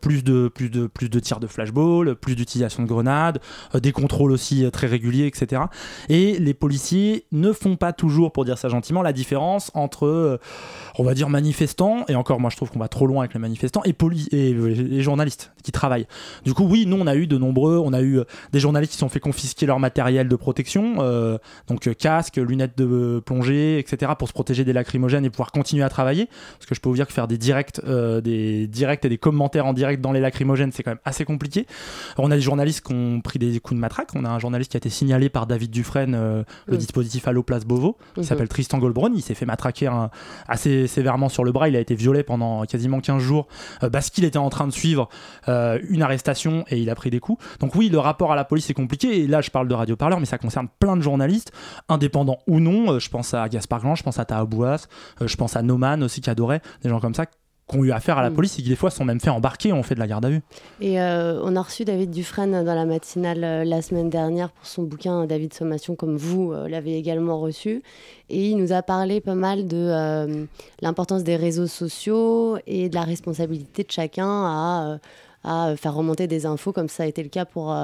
[0.00, 3.40] plus de plus de plus de tirs de flashball, plus d'utilisation de grenades,
[3.74, 5.62] des contrôles aussi très réguliers, etc.
[6.08, 10.38] Et les policiers ne font pas toujours, pour dire ça gentiment, la différence entre, euh,
[10.98, 13.40] on va dire, manifestants, et encore moi je trouve qu'on va trop loin avec les
[13.40, 16.06] manifestants, et, poli- et, euh, les journalistes qui travaillent.
[16.44, 18.92] Du coup, oui, nous on a eu de nombreux, on a eu euh, des journalistes
[18.92, 20.96] qui se sont fait confisquer leur matériel de protection,
[21.68, 25.88] donc casque, lunettes de plongée, etc., pour se protéger des lacrymogènes et pouvoir continuer à
[25.88, 26.28] travailler.
[26.58, 29.66] Parce que je peux vous dire que faire des directs, des directs et des commentaires
[29.66, 31.66] en direct dans les lacrymogènes, c'est quand même assez compliqué.
[32.18, 34.10] On a des journalistes qui ont pris des coups de matraque.
[34.14, 36.78] On a un journaliste qui a été signalé par David Dufresne, euh, le Mm.
[36.78, 38.26] dispositif Allo Place Beauvau, qui Mhm.
[38.26, 39.10] s'appelle Tristan Goldbrun.
[39.14, 40.10] Il s'est fait matraquer un-
[40.48, 41.68] assez sévèrement sur le bras.
[41.68, 43.46] Il a été violé pendant quasiment 15 jours
[43.82, 45.08] euh, parce qu'il était en train de suivre
[45.48, 47.42] euh, une arrestation et il a pris des coups.
[47.60, 49.20] Donc oui, le rapport à la police est compliqué.
[49.22, 51.52] Et là, je parle de Radio Parleur, mais ça concerne plein de journalistes,
[51.88, 52.92] indépendants ou non.
[52.92, 54.86] Euh, je pense à Gaspard Glan, je pense à Taha Bouas,
[55.20, 57.26] euh, je pense à Noman aussi qui adorait, des gens comme ça
[57.68, 58.34] qui ont eu affaire à la Mm.
[58.34, 60.30] police et qui des fois sont même fait embarquer, on fait de la garde à
[60.30, 60.40] vue.
[60.80, 64.66] Et euh, on a reçu David Dufresne dans la matinale euh, la semaine dernière pour
[64.66, 67.82] son bouquin David Sommation, comme vous euh, l'avez également reçu.
[68.28, 70.46] Et il nous a parlé pas mal de
[70.80, 74.98] l'importance des réseaux sociaux et de la responsabilité de chacun à,
[75.44, 77.74] à faire remonter des infos, comme ça a été le cas pour.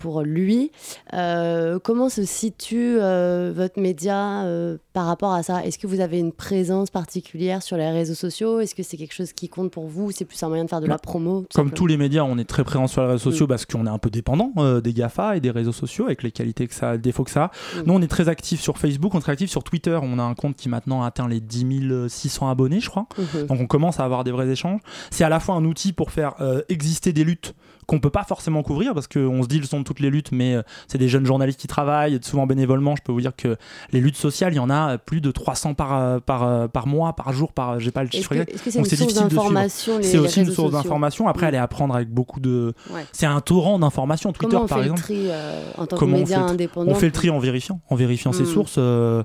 [0.00, 0.70] Pour lui.
[1.12, 5.64] Euh, comment se situe euh, votre média euh, par rapport à ça?
[5.64, 8.60] Est-ce que vous avez une présence particulière sur les réseaux sociaux?
[8.60, 10.70] Est-ce que c'est quelque chose qui compte pour vous ou C'est plus un moyen de
[10.70, 11.74] faire de la Bah, promo Comme simplement?
[11.76, 13.48] tous les médias, on est très présent sur les réseaux sociaux Mm.
[13.48, 16.66] parce qu'on est un peu dépendant des GAFA et des réseaux sociaux avec les qualités
[16.66, 17.46] que ça, les défauts que ça a.
[17.78, 17.82] Mm.
[17.86, 19.98] Nous, on est très actifs sur Facebook, on est très actifs sur Twitter.
[20.02, 23.06] On a un compte qui maintenant atteint les 10 600 abonnés, je crois.
[23.18, 23.46] Mhm.
[23.46, 24.80] Donc on commence à avoir des vrais échanges.
[25.10, 26.34] C'est à la fois un outil pour faire
[26.68, 27.54] exister des luttes
[27.86, 30.30] qu'on peut pas forcément couvrir parce qu'on se dit le sont de toutes les luttes,
[30.30, 32.94] mais euh, c'est des jeunes journalistes qui travaillent, souvent bénévolement.
[32.94, 33.56] Je peux vous dire que
[33.90, 36.86] les luttes sociales, il y en a plus de 300 par, euh, par, euh, par
[36.86, 38.52] mois, par jour, par j'ai pas le chiffre exact.
[38.56, 41.26] c'est difficile d'information, C'est aussi une source d'information.
[41.26, 42.72] Après, elle est à prendre avec beaucoup de.
[42.92, 43.04] Ouais.
[43.10, 44.32] C'est un torrent d'informations.
[44.32, 45.00] Twitter, Comment on par fait exemple.
[45.00, 47.12] le tri euh, en tant que Comment on fait le tri indépendant On fait le
[47.12, 48.46] tri en vérifiant, en vérifiant ses Mm.
[48.46, 48.76] sources.
[48.78, 49.22] euh,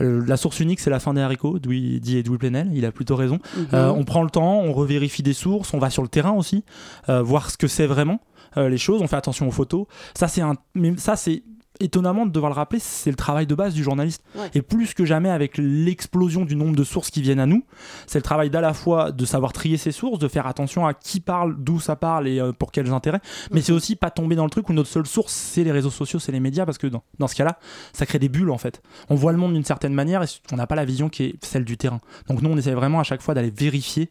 [0.00, 3.38] la source unique, c'est la fin des haricots, dit Edoui Plenel, il a plutôt raison.
[3.56, 3.66] Mhm.
[3.74, 6.64] Euh, on prend le temps, on revérifie des sources, on va sur le terrain aussi,
[7.08, 8.20] voir ce que c'est vraiment
[8.56, 9.86] euh, les choses, on fait attention aux photos.
[10.14, 11.42] Ça, c'est un, mais ça, c'est
[11.80, 14.22] étonnamment de devoir le rappeler, c'est le travail de base du journaliste.
[14.34, 14.50] Ouais.
[14.54, 17.64] Et plus que jamais, avec l'explosion du nombre de sources qui viennent à nous,
[18.06, 20.94] c'est le travail d'à la fois de savoir trier ses sources, de faire attention à
[20.94, 23.20] qui parle, d'où ça parle et euh, pour quels intérêts.
[23.52, 25.90] Mais c'est aussi pas tomber dans le truc où notre seule source, c'est les réseaux
[25.90, 27.58] sociaux, c'est les médias, parce que dans, dans ce cas-là,
[27.92, 28.82] ça crée des bulles en fait.
[29.08, 31.44] On voit le monde d'une certaine manière et on n'a pas la vision qui est
[31.44, 32.00] celle du terrain.
[32.28, 34.10] Donc nous, on essaie vraiment à chaque fois d'aller vérifier.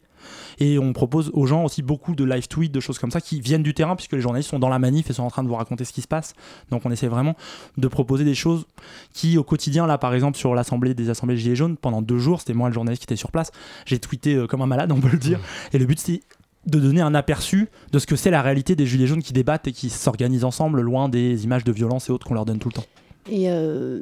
[0.58, 3.40] Et on propose aux gens aussi beaucoup de live tweets, de choses comme ça qui
[3.40, 5.48] viennent du terrain, puisque les journalistes sont dans la manif et sont en train de
[5.48, 6.34] vous raconter ce qui se passe.
[6.70, 7.34] Donc on essaie vraiment
[7.76, 8.66] de proposer des choses
[9.12, 12.40] qui, au quotidien, là par exemple, sur l'assemblée des assemblées Gilets jaunes, pendant deux jours,
[12.40, 13.52] c'était moi le journaliste qui était sur place,
[13.86, 15.40] j'ai tweeté euh, comme un malade, on peut le dire.
[15.72, 16.20] Et le but, c'est
[16.66, 19.68] de donner un aperçu de ce que c'est la réalité des Gilets jaunes qui débattent
[19.68, 22.68] et qui s'organisent ensemble, loin des images de violence et autres qu'on leur donne tout
[22.68, 22.84] le temps.
[23.30, 24.00] Et euh,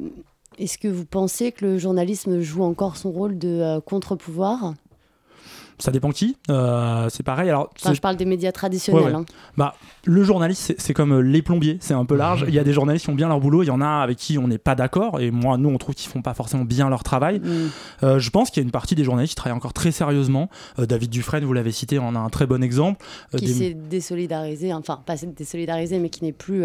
[0.58, 4.74] est-ce que vous pensez que le journalisme joue encore son rôle de euh, contre-pouvoir?
[5.78, 6.36] Ça dépend qui.
[6.50, 7.50] Euh, c'est pareil.
[7.50, 9.02] Alors, Enfin, je parle des médias traditionnels.
[9.02, 9.14] Ouais, ouais.
[9.14, 9.26] hein.
[9.58, 12.44] Bah, le journaliste, c'est- comme euh, les plombiers, c'est un peu large.
[12.48, 14.16] Il y a des journalistes qui ont bien leur boulot, il y en a avec
[14.16, 16.88] qui on n'est pas d'accord, et moi, nous, on trouve qu'ils font pas forcément bien
[16.88, 17.40] leur travail.
[17.40, 17.68] Mm.
[18.04, 20.48] Euh, je pense qu'il y a une partie des journalistes qui travaillent encore très sérieusement.
[20.78, 23.04] Euh, David Dufresne, vous l'avez cité, en a un très bon exemple.
[23.36, 26.64] Qui des- s'est désolidarisé, enfin pas désolidarisé, mais qui n'est plus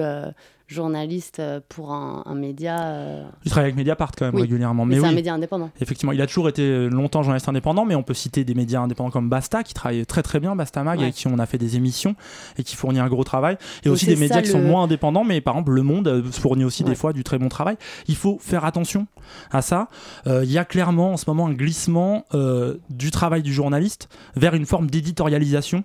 [0.73, 2.81] journaliste euh, pour un, un média.
[2.83, 4.85] euh, Il travaille avec Mediapart quand même Oui, régulièrement.
[4.85, 5.69] mais Mais, c'est un média indépendant.
[5.79, 9.11] Effectivement, il a toujours été longtemps journaliste indépendant, mais on peut citer des médias indépendants
[9.11, 11.03] comme Basta, qui travaille très très bien, Basta Mag, Ouais.
[11.05, 12.15] avec qui on a fait des émissions
[12.57, 13.57] et qui fournit un gros travail.
[13.83, 16.07] Et Donc aussi des médias ça, qui sont moins indépendants, mais par exemple, Le Monde
[16.07, 16.89] euh, fournit aussi Ouais.
[16.89, 17.77] des fois du très bon travail.
[18.07, 19.07] Il faut faire attention
[19.51, 19.87] à ça.
[20.27, 24.09] Euh, Il y a clairement en ce moment un glissement euh, du travail du journaliste
[24.35, 25.83] vers une forme d'éditorialisation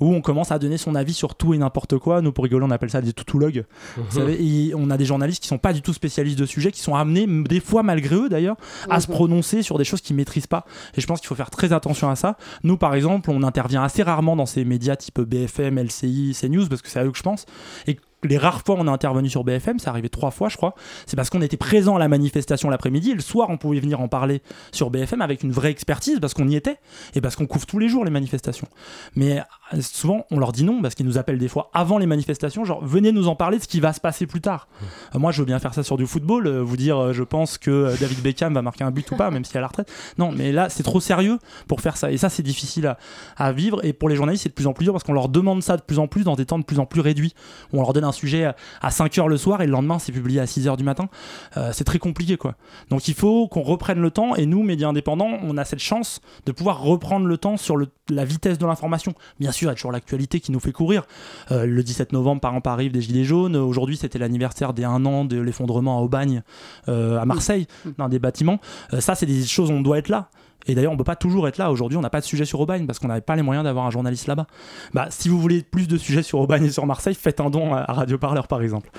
[0.00, 2.20] où on commence à donner son avis sur tout et n'importe quoi.
[2.22, 3.64] Nous, pour rigoler, on appelle ça des toutologues.
[3.96, 4.04] Mhm.
[4.08, 6.70] Vous savez, et on a des journalistes qui sont pas du tout spécialistes de sujet,
[6.72, 8.56] qui sont amenés, des fois malgré eux d'ailleurs,
[8.90, 9.14] à se Mhm.
[9.14, 10.64] prononcer sur des choses qu'ils maîtrisent pas.
[10.96, 12.36] Et je pense qu'il faut faire très attention à ça.
[12.62, 16.82] Nous, par exemple, on intervient assez rarement dans ces médias type BFM, LCI, CNews, parce
[16.82, 17.46] que c'est à eux que je pense.
[17.86, 20.56] Et les rares fois où on a intervenu sur BFM, c'est arrivé trois fois, je
[20.56, 20.74] crois,
[21.06, 24.00] c'est parce qu'on était présent à la manifestation l'après-midi et le soir, on pouvait venir
[24.00, 26.78] en parler sur BFM avec une vraie expertise parce qu'on y était
[27.14, 28.68] et parce qu'on couvre tous les jours les manifestations.
[29.14, 29.40] Mais
[29.72, 32.64] euh, souvent, on leur dit non parce qu'ils nous appellent des fois avant les manifestations,
[32.64, 34.68] genre venez nous en parler de ce qui va se passer plus tard.
[35.14, 37.22] Euh, moi, je veux bien faire ça sur du football, euh, vous dire euh, je
[37.22, 39.68] pense que David Beckham va marquer un but ou pas, même s'il est à la
[39.68, 39.90] retraite.
[40.18, 42.10] Non, mais là, c'est trop sérieux pour faire ça.
[42.10, 42.98] Et ça, c'est difficile à,
[43.36, 43.84] à vivre.
[43.84, 45.76] Et pour les journalistes, c'est de plus en plus dur parce qu'on leur demande ça
[45.76, 47.34] de plus en plus dans des temps de plus en plus réduits.
[47.72, 50.12] On leur donne un sujet à- à 5 heures le soir et le lendemain, c'est
[50.12, 51.08] publié à 6 heures du matin.
[51.56, 52.54] Euh, c'est très compliqué, quoi.
[52.90, 54.34] Donc il faut qu'on reprenne le temps.
[54.34, 57.88] Et nous, médias indépendants, on a cette chance de pouvoir reprendre le temps sur le-
[58.10, 59.14] la vitesse de l'information.
[59.38, 61.04] Bien sûr, il y a toujours l'actualité qui nous fait courir.
[61.52, 63.56] Euh, le 17 novembre, par exemple, arrive des Gilets jaunes.
[63.56, 66.42] Aujourd'hui, c'était l'anniversaire des 1 an de l'effondrement à Aubagne,
[66.88, 67.66] euh, à Marseille,
[67.98, 68.60] dans des bâtiments.
[68.94, 70.30] Euh, ça, c'est des choses où on doit être là.
[70.68, 71.72] Et d'ailleurs, on peut pas toujours être là.
[71.72, 73.86] Aujourd'hui, on n'a pas de sujet sur Aubagne parce qu'on n'avait pas les moyens d'avoir
[73.86, 74.46] un journaliste là-bas.
[74.94, 77.74] Bah, si vous voulez plus de sujets sur Aubagne et sur Marseille, faites un don
[77.74, 78.90] à Radio Parleur, par exemple.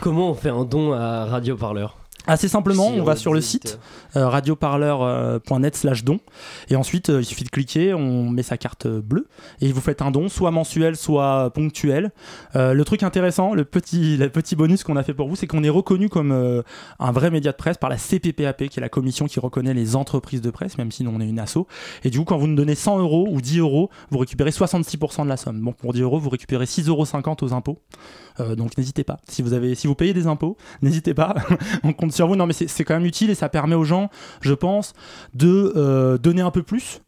[0.00, 1.96] Comment on fait un don à Radio Parleur?
[2.26, 3.78] Assez simplement, Si on va sur le site
[4.16, 6.20] euh, radioparleur.net slash don
[6.68, 9.28] et ensuite euh, il suffit de cliquer, on met sa carte euh, bleue
[9.60, 12.12] et vous faites un don, soit mensuel, soit ponctuel.
[12.56, 15.46] Euh, le truc intéressant, le petit, le petit bonus qu'on a fait pour vous, c'est
[15.46, 16.62] qu'on est reconnu comme euh,
[16.98, 19.96] un vrai média de presse par la CPPAP, qui est la commission qui reconnaît les
[19.96, 21.66] entreprises de presse, même si nous on est une asso.
[22.04, 25.24] Et du coup, quand vous nous donnez 100 euros ou 10 euros, vous récupérez 66%
[25.24, 25.60] de la somme.
[25.60, 27.78] Bon, pour 10 euros, vous récupérez 6,50 euros aux impôts.
[28.40, 29.18] Euh, donc n'hésitez pas.
[29.28, 31.34] Si vous, avez, si vous payez des impôts, n'hésitez pas.
[31.82, 32.36] on compte sur vous.
[32.36, 34.94] Non, mais c'est quand même utile et ça permet aux gens, je pense,
[35.34, 37.00] de euh, donner un peu plus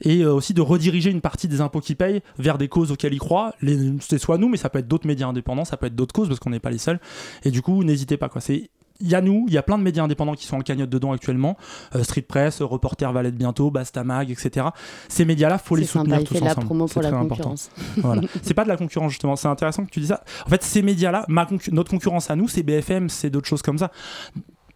[0.00, 3.14] et euh, aussi de rediriger une partie des impôts qu'ils payent vers des causes auxquelles
[3.14, 3.54] ils croient.
[4.00, 6.28] C'est soit nous, mais ça peut être d'autres médias indépendants, ça peut être d'autres causes
[6.28, 7.00] parce qu'on n'est pas les seuls.
[7.44, 8.30] Et du coup, n'hésitez pas.
[8.38, 10.60] C'est il y a nous, il y a plein de médias indépendants qui sont en
[10.60, 11.56] cagnotte dedans actuellement.
[11.94, 14.66] Euh, Street Press, Reporter Valette bientôt, Bastamag, etc.
[15.08, 16.66] Ces médias-là, faut les sympa, soutenir il tous fait la ensemble.
[16.66, 17.70] promo pour la concurrence.
[17.98, 18.22] Voilà.
[18.42, 19.36] C'est pas de la concurrence justement.
[19.36, 20.24] C'est intéressant que tu dis ça.
[20.46, 23.62] En fait, ces médias-là, ma concu- notre concurrence à nous, c'est BFM, c'est d'autres choses
[23.62, 23.90] comme ça.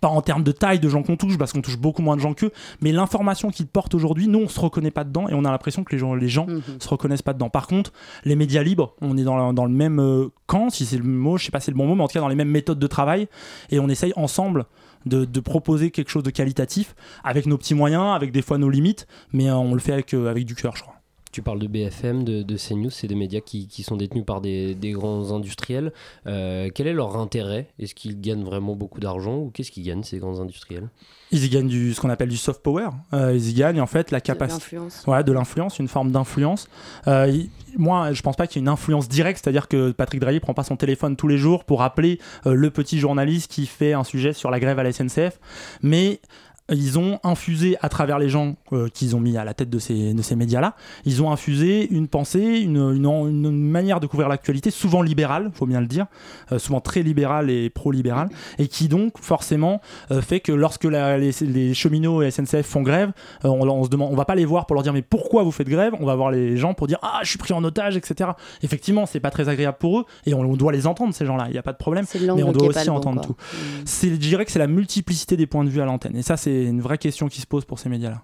[0.02, 2.20] Pas en termes de taille de gens qu'on touche, parce qu'on touche beaucoup moins de
[2.20, 2.50] gens qu'eux,
[2.82, 5.84] mais l'information qu'ils portent aujourd'hui, nous, on se reconnaît pas dedans et on a l'impression
[5.84, 6.60] que les gens, les gens Mhm.
[6.80, 7.48] se reconnaissent pas dedans.
[7.48, 7.92] Par contre,
[8.24, 11.04] les médias libres, on est dans, la- dans le même euh, camp, si c'est le
[11.04, 12.34] mot, je sais pas si c'est le bon mot, mais en tout cas dans les
[12.34, 13.28] mêmes méthodes de travail
[13.70, 14.66] et on essaye ensemble
[15.06, 18.70] de, de proposer quelque chose de qualitatif avec nos petits moyens, avec des fois nos
[18.70, 20.94] limites, mais euh, on le fait avec, euh, avec du cœur, je crois.
[21.32, 24.42] Tu parles de BFM, de, de CNews, c'est des médias qui, qui sont détenus par
[24.42, 25.92] des, des grands industriels.
[26.26, 27.68] Euh, quel est leur intérêt?
[27.78, 30.88] Est-ce qu'ils gagnent vraiment beaucoup d'argent ou qu'est-ce qu'ils gagnent ces grands industriels?
[31.30, 32.88] Ils y gagnent du, ce qu'on appelle du soft power.
[33.14, 34.60] Euh, ils y gagnent en fait la capacité.
[34.76, 35.04] l'influence.
[35.06, 36.68] Ouais, de l'influence, une forme d'influence.
[37.08, 37.32] Euh,
[37.78, 40.52] moi, je pense pas qu'il y ait une influence directe, c'est-à-dire que Patrick Drahi prend
[40.52, 44.04] pas son téléphone tous les jours pour appeler euh, le petit journaliste qui fait un
[44.04, 45.40] sujet sur la grève à la SNCF,
[45.82, 46.20] mais
[46.70, 49.78] ils ont infusé à travers les gens euh, qu'ils ont mis à la tête de
[49.78, 54.28] ces, de ces médias-là, ils ont infusé une pensée, une, une, une manière de couvrir
[54.28, 56.06] l'actualité, souvent libérale, faut bien le dire,
[56.52, 61.18] euh, souvent très libérale et pro-libérale, et qui donc forcément euh, fait que lorsque la-
[61.18, 63.12] les, les cheminots et SNCF font grève,
[63.44, 65.52] on, on se demande, on va pas les voir pour leur dire mais pourquoi vous
[65.52, 67.96] faites grève, on va voir les gens pour dire ah je suis pris en otage,
[67.96, 68.30] etc.
[68.62, 71.46] Effectivement, c'est pas très agréable pour eux et on, on doit les entendre ces gens-là,
[71.48, 72.04] il n'y a pas de problème,
[72.36, 73.34] mais on doit aussi bon, entendre quoi.
[73.34, 73.36] tout.
[73.84, 76.36] C'est, je dirais que c'est la multiplicité des points de vue à l'antenne et ça
[76.36, 78.22] c'est une vraie question qui se pose pour ces médias-là.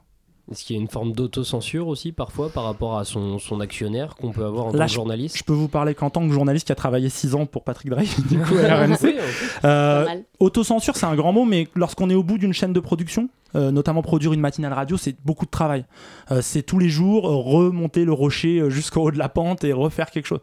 [0.50, 4.14] Est-ce qu'il y a une forme d'autocensure aussi parfois par rapport à son, son actionnaire
[4.16, 6.26] qu'on peut avoir en Là, tant que je- journaliste Je peux vous parler qu'en tant
[6.26, 8.96] que journaliste qui a travaillé 6 ans pour Patrick Drahi, du coup, à RMC.
[9.02, 9.14] Oui,
[9.64, 10.06] Euh,
[10.40, 13.70] autocensure, c'est un grand mot, mais lorsqu'on est au bout d'une chaîne de production, euh,
[13.70, 15.84] notamment produire une matinale radio, c'est beaucoup de travail.
[16.30, 19.72] Euh, c'est tous les jours euh, remonter le rocher jusqu'au haut de la pente et
[19.72, 20.40] refaire quelque chose.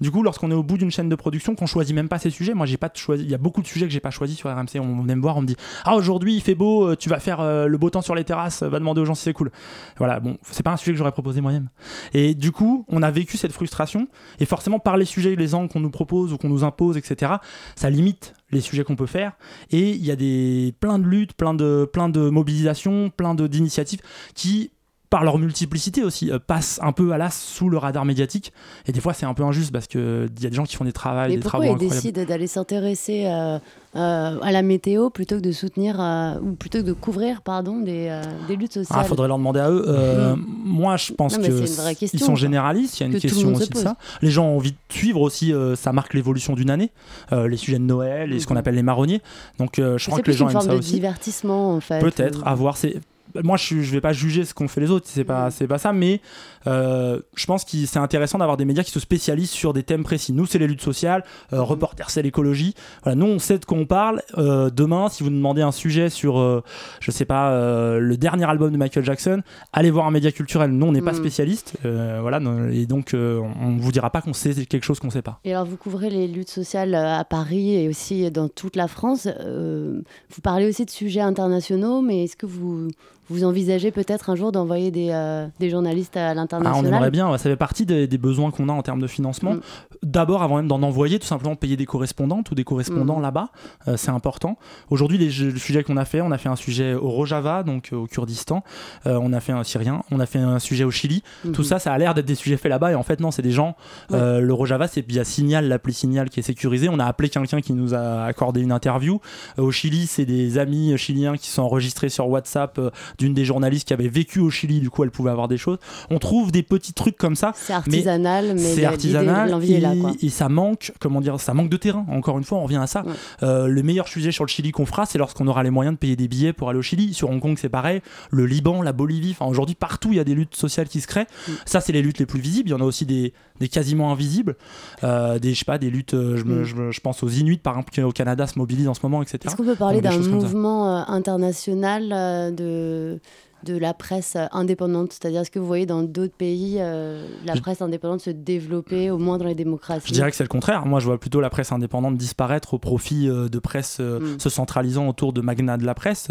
[0.00, 2.30] Du coup, lorsqu'on est au bout d'une chaîne de production, qu'on choisit même pas ses
[2.30, 3.24] sujets, moi j'ai pas choisi.
[3.24, 4.80] Il y a beaucoup de sujets que j'ai pas choisis sur RMC.
[4.80, 7.42] On venait me voir, on me dit ah aujourd'hui il fait beau, tu vas faire
[7.42, 9.50] le beau temps sur les terrasses, va demander aux gens si c'est cool.
[9.98, 11.68] Voilà, bon, c'est pas un sujet que j'aurais proposé moi-même.
[12.14, 14.08] Et du coup, on a vécu cette frustration
[14.40, 17.34] et forcément par les sujets, les angles qu'on nous propose ou qu'on nous impose, etc.
[17.76, 19.32] Ça limite les sujets qu'on peut faire.
[19.70, 24.00] Et il y a des plein de luttes, plein de plein de mobilisations, plein d'initiatives
[24.34, 24.70] qui
[25.10, 28.52] par leur multiplicité aussi euh, passent un peu à l'as sous le radar médiatique
[28.86, 30.76] et des fois c'est un peu injuste parce que il y a des gens qui
[30.76, 33.58] font des travaux Mais des pourquoi ils décident d'aller s'intéresser euh,
[33.96, 37.80] euh, à la météo plutôt que de soutenir euh, ou plutôt que de couvrir pardon
[37.80, 38.98] des, euh, des luttes sociales?
[39.00, 39.82] Ah, faudrait leur demander à eux.
[39.88, 42.98] Euh, Moi, je pense Non, mais que c'est une vraie ils question, sont généralistes.
[42.98, 43.96] Il y a une que question aussi de ça.
[44.20, 45.52] Les gens ont envie de suivre aussi.
[45.54, 46.92] euh, ça marque l'évolution d'une année.
[47.32, 49.22] Euh, les sujets de Noël et ce qu'on appelle les marronniers.
[49.58, 50.92] Donc, euh, je C'est crois que les gens une aiment forme ça de aussi.
[50.92, 52.00] divertissement en fait.
[52.00, 52.46] Peut-être.
[52.46, 52.76] À voir.
[52.76, 53.00] C'est
[53.42, 55.78] moi je, je vais pas juger ce qu'ont fait les autres, c'est pas, c'est pas
[55.78, 56.20] ça, mais
[56.66, 60.02] euh, je pense que c'est intéressant d'avoir des médias qui se spécialisent sur des thèmes
[60.04, 60.32] précis.
[60.32, 62.74] Nous, c'est les luttes sociales, euh, Reporter, c'est l'écologie.
[63.04, 64.22] Voilà, nous, on sait de quoi on parle.
[64.36, 66.62] Euh, demain, si vous demandez un sujet sur,
[67.00, 67.50] je sais pas,
[67.98, 70.70] le dernier album de Michael Jackson, allez voir un média culturel.
[70.70, 71.16] Nous, on n'est pas Mm.
[71.16, 72.40] spécialiste, voilà,
[72.72, 75.40] et donc on ne vous dira pas qu'on sait quelque chose qu'on sait pas.
[75.44, 79.26] Et alors, vous couvrez les luttes sociales à Paris et aussi dans toute la France.
[79.26, 82.88] Vous parlez aussi de sujets internationaux, mais est-ce que vous,
[83.30, 87.10] vous envisagez peut-être un jour d'envoyer des, euh, des journalistes à Ah, on l'international aimerait
[87.10, 89.54] bien, ouais, ça fait partie des, des besoins qu'on a en termes de financement.
[89.54, 89.60] Mm.
[90.02, 93.22] D'abord, avant même d'en envoyer, tout simplement payer des correspondantes ou des correspondants Mm.
[93.22, 93.48] là-bas,
[93.88, 94.56] euh, c'est important.
[94.90, 97.96] Aujourd'hui, le sujet qu'on a fait, on a fait un sujet au Rojava, donc euh,
[97.96, 98.62] au Kurdistan,
[99.06, 101.22] Euh, on a fait un Syrien, on a fait un sujet au Chili.
[101.42, 101.64] Tout Mhm.
[101.64, 103.52] ça, ça a l'air d'être des sujets faits là-bas, et en fait, non, c'est des
[103.52, 103.76] gens.
[104.10, 106.88] le Rojava, c'est via Signal, l'appli Signal qui est sécurisée.
[106.88, 109.20] On a appelé quelqu'un qui nous a accordé une interview.
[109.58, 112.78] Au Chili, c'est des amis chiliens qui sont enregistrés sur WhatsApp
[113.18, 115.78] d'une des journalistes qui avait vécu au Chili, du coup, elle pouvait avoir des choses.
[116.10, 117.52] On trouve des petits trucs comme ça.
[117.54, 120.12] C'est artisanal, mais c'est artisanal l'envie est là, quoi.
[120.20, 122.06] et ça manque, comment dire, ça manque de terrain.
[122.08, 123.04] Encore une fois, on revient à ça.
[123.42, 125.98] Euh, le meilleur sujet sur le Chili qu'on fera, c'est lorsqu'on aura les moyens de
[125.98, 127.14] payer des billets pour aller au Chili.
[127.14, 128.00] Sur Hong Kong, c'est pareil.
[128.30, 131.06] Le Liban, la Bolivie, enfin aujourd'hui partout, il y a des luttes sociales qui se
[131.06, 131.26] créent.
[131.48, 131.52] Mm.
[131.64, 132.68] Ça, c'est les luttes les plus visibles.
[132.68, 134.56] Il y en a aussi des, des quasiment invisibles,
[135.04, 136.14] Euh, des je sais pas, des luttes.
[136.14, 136.64] euh, je, me- Mm.
[136.64, 139.22] je je pense aux Inuits par exemple qui au Canada se mobilisent en ce moment,
[139.22, 139.38] etc.
[139.44, 143.18] Est-ce qu'on peut parler d'un mouvement euh, international de,
[143.64, 147.82] de la presse indépendante C'est-à-dire, est-ce que vous voyez dans d'autres pays euh, la presse
[147.82, 150.86] indépendante se développer, au moins dans les démocraties Je dirais que c'est le contraire.
[150.86, 154.40] Moi, je vois plutôt la presse indépendante disparaître au profit euh, de presse euh, Mm.
[154.40, 156.28] se centralisant autour de magnats de la presse.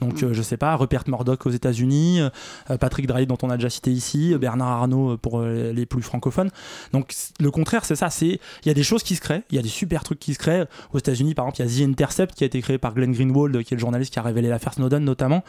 [0.00, 0.32] Donc, Mm.
[0.32, 2.20] je sais pas, Rupert Murdoch aux États-Unis,
[2.80, 6.50] Patrick Drahi dont on a déjà cité ici, Bernard Arnault pour les plus francophones.
[6.92, 8.10] Donc, le contraire, c'est ça.
[8.10, 10.18] C'est il y a des choses qui se créent, il y a des super trucs
[10.18, 10.66] qui se créent.
[10.92, 13.12] Aux États-Unis, par exemple, il y a The Intercept qui a été créé par Glenn
[13.12, 15.42] Greenwald, qui est le journaliste qui a révélé l'affaire Snowden notamment,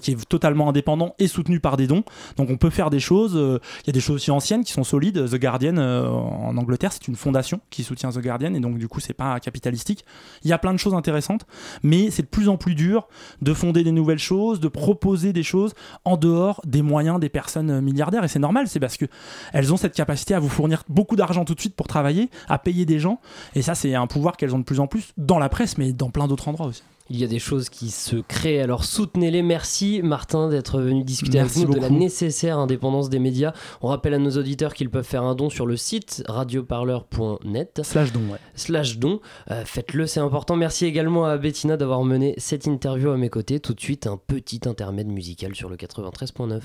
[0.00, 2.04] qui est totalement indépendant et soutenu par des dons.
[2.36, 3.34] Donc, on peut faire des choses.
[3.34, 5.26] euh, Il y a des choses aussi anciennes qui sont solides.
[5.30, 8.88] The Guardian euh, en Angleterre, c'est une fondation qui soutient The Guardian et donc du
[8.88, 10.04] coup, c'est pas capitalistique.
[10.44, 11.46] Il y a plein de choses intéressantes,
[11.82, 13.08] mais c'est de plus en plus dur
[13.40, 15.72] de fonder des nouvelles choses, de proposer des choses
[16.04, 18.24] en dehors des moyens des personnes euh, milliardaires.
[18.24, 19.06] Et c'est normal, c'est parce que
[19.52, 22.58] elles ont cette capacité à vous fournir beaucoup d'argent tout de suite pour travailler, à
[22.58, 23.20] payer des gens.
[23.54, 25.92] Et ça, c'est un pouvoir qu'elles ont de plus en plus dans la presse, mais
[25.92, 26.82] dans plein d'autres endroits aussi.
[27.08, 29.42] Il y a des choses qui se créent, alors soutenez-les.
[29.42, 33.52] Merci Martin d'être venu discuter Merci avec nous de la nécessaire indépendance des médias.
[33.80, 37.80] On rappelle à nos auditeurs qu'ils peuvent faire un don sur le site radioparleur.net.
[37.84, 38.38] Slash don, ouais.
[38.54, 39.20] Slash don.
[39.50, 40.56] Euh, Faites-le, c'est important.
[40.56, 43.60] Merci également à Bettina d'avoir mené cette interview à mes côtés.
[43.60, 46.60] Tout de suite, un petit intermède musical sur le 93.9.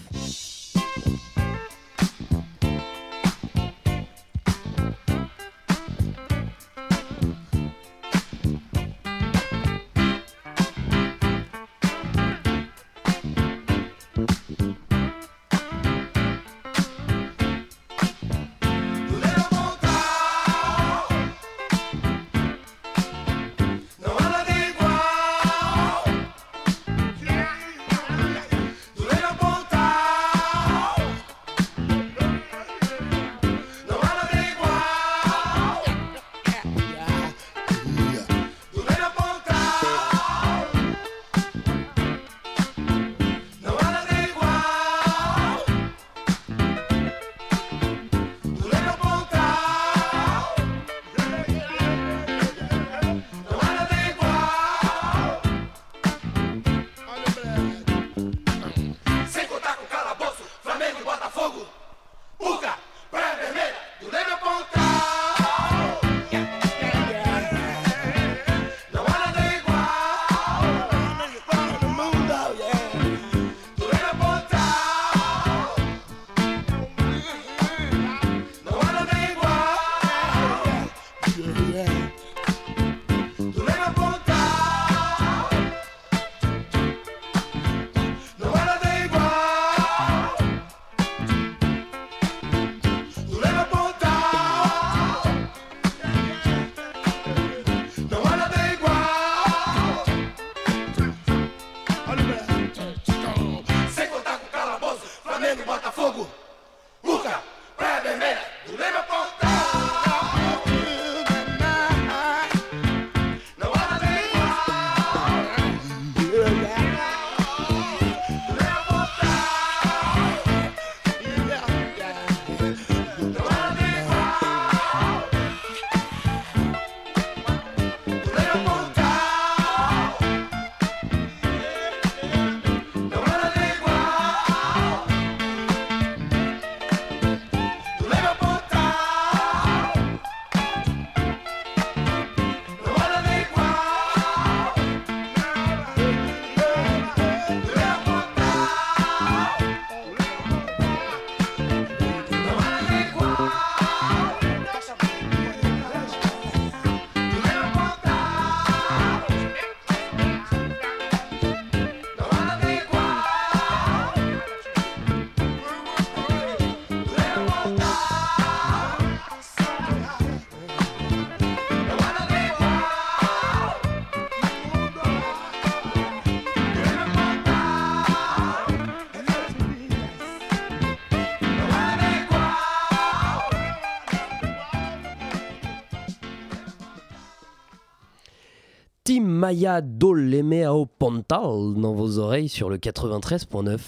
[189.52, 193.80] Maya Dolemeo Pontal dans vos oreilles sur le 93.9.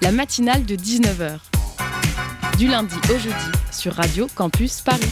[0.00, 1.36] La matinale de 19h.
[2.56, 3.34] Du lundi au jeudi
[3.70, 5.04] sur Radio Campus Paris.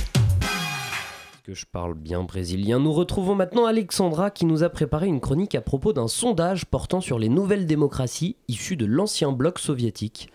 [1.45, 2.79] que je parle bien brésilien.
[2.79, 7.03] Nous retrouvons maintenant Alexandra qui nous a préparé une chronique à propos d'un sondage portant
[7.03, 10.31] sur les nouvelles démocraties issues de l'ancien bloc soviétique.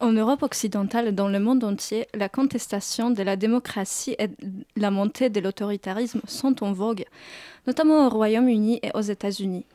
[0.00, 4.28] En Europe occidentale et dans le monde entier, la contestation de la démocratie et
[4.76, 7.04] la montée de l'autoritarisme sont en vogue,
[7.66, 9.66] notamment au Royaume-Uni et aux États-Unis.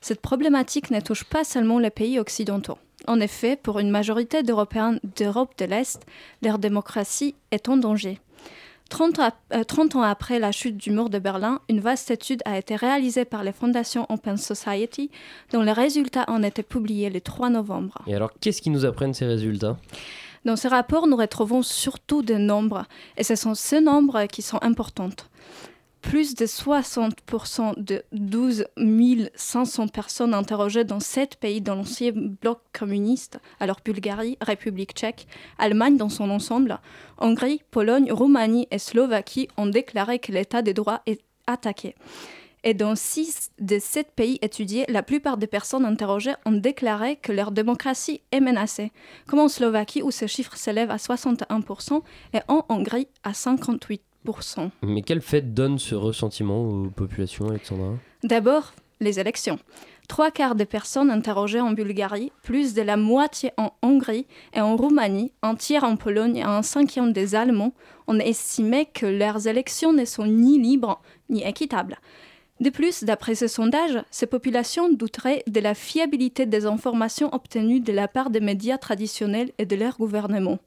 [0.00, 2.78] Cette problématique ne touche pas seulement les pays occidentaux.
[3.06, 6.04] En effet, pour une majorité d'Européens d'Europe de l'Est,
[6.42, 8.18] leur démocratie est en danger.
[8.90, 12.42] 30, à- euh, 30 ans après la chute du mur de Berlin, une vaste étude
[12.44, 15.10] a été réalisée par les fondations Open Society,
[15.52, 17.94] dont les résultats ont été publiés le 3 novembre.
[18.06, 19.76] Et alors, qu'est-ce qui nous apprennent ces résultats?
[20.44, 22.84] Dans ce rapport, nous retrouvons surtout des nombres,
[23.16, 25.10] et ce sont ces nombres qui sont importants.
[26.02, 28.66] Plus de 60% de 12
[29.34, 35.26] 500 personnes interrogées dans sept pays dans l'ancien bloc communiste, alors Bulgarie, République tchèque,
[35.58, 36.80] Allemagne dans son ensemble,
[37.18, 41.94] Hongrie, Pologne, Roumanie et Slovaquie ont déclaré que l'état des droits est attaqué.
[42.64, 47.32] Et dans six des sept pays étudiés, la plupart des personnes interrogées ont déclaré que
[47.32, 48.92] leur démocratie est menacée,
[49.26, 52.02] comme en Slovaquie où ce chiffre s'élève à 61%
[52.34, 54.00] et en Hongrie à 58%.
[54.82, 57.94] Mais quel fait donne ce ressentiment aux populations, Alexandra?
[58.22, 59.58] D'abord, les élections.
[60.08, 64.76] Trois quarts des personnes interrogées en Bulgarie, plus de la moitié en Hongrie et en
[64.76, 67.72] Roumanie, un tiers en Pologne et un cinquième des Allemands
[68.08, 71.98] ont estimé que leurs élections ne sont ni libres ni équitables.
[72.58, 77.92] De plus, d'après ce sondage, ces populations douteraient de la fiabilité des informations obtenues de
[77.92, 80.58] la part des médias traditionnels et de leur gouvernement.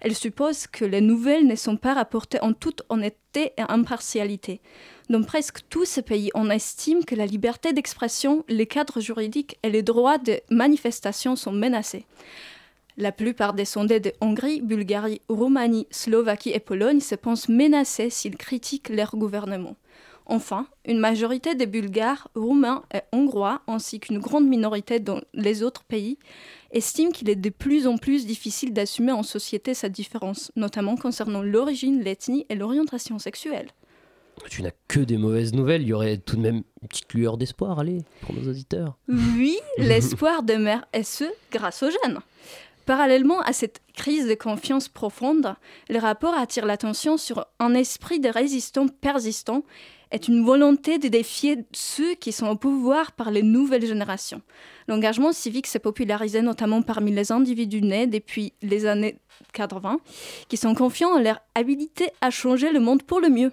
[0.00, 4.60] Elles supposent que les nouvelles ne sont pas rapportées en toute honnêteté et impartialité.
[5.08, 9.70] Dans presque tous ces pays, on estime que la liberté d'expression, les cadres juridiques et
[9.70, 12.04] les droits de manifestation sont menacés.
[12.98, 18.38] La plupart des sondés de Hongrie, Bulgarie, Roumanie, Slovaquie et Pologne se pensent menacés s'ils
[18.38, 19.76] critiquent leur gouvernement.
[20.28, 25.84] Enfin, une majorité des Bulgares, Roumains et Hongrois, ainsi qu'une grande minorité dans les autres
[25.84, 26.18] pays,
[26.72, 31.42] estiment qu'il est de plus en plus difficile d'assumer en société cette différence, notamment concernant
[31.42, 33.68] l'origine, l'ethnie et l'orientation sexuelle.
[34.50, 37.36] Tu n'as que des mauvaises nouvelles, il y aurait tout de même une petite lueur
[37.36, 38.98] d'espoir, allez, pour nos auditeurs.
[39.08, 42.18] Oui, l'espoir demeure, et ce, grâce aux jeunes.
[42.84, 45.54] Parallèlement à cette crise de confiance profonde,
[45.88, 49.64] le rapport attire l'attention sur un esprit de résistance persistant
[50.12, 54.42] et une volonté de défier ceux qui sont au pouvoir par les nouvelles générations.
[54.88, 59.18] L'engagement civique s'est popularisé notamment parmi les individus nés depuis les années
[59.52, 59.98] 80,
[60.48, 63.52] qui sont confiants en leur habilité à changer le monde pour le mieux.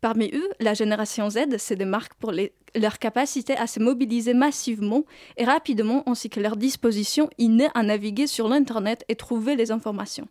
[0.00, 2.32] Parmi eux, la génération Z se démarque pour
[2.76, 5.04] leur capacité à se mobiliser massivement
[5.36, 10.28] et rapidement, ainsi que leur disposition innée à naviguer sur l'Internet et trouver les informations.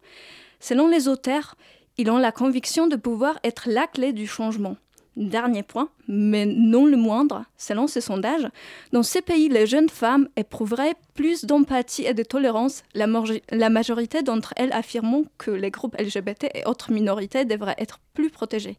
[0.59, 1.55] Selon les auteurs,
[1.97, 4.77] ils ont la conviction de pouvoir être la clé du changement.
[5.17, 8.47] Dernier point, mais non le moindre, selon ce sondage,
[8.91, 14.53] dans ces pays, les jeunes femmes éprouveraient plus d'empathie et de tolérance, la, majorité d'entre
[14.57, 18.77] elles affirmant que les groupes LGBT et autres minorités devraient être plus protégés.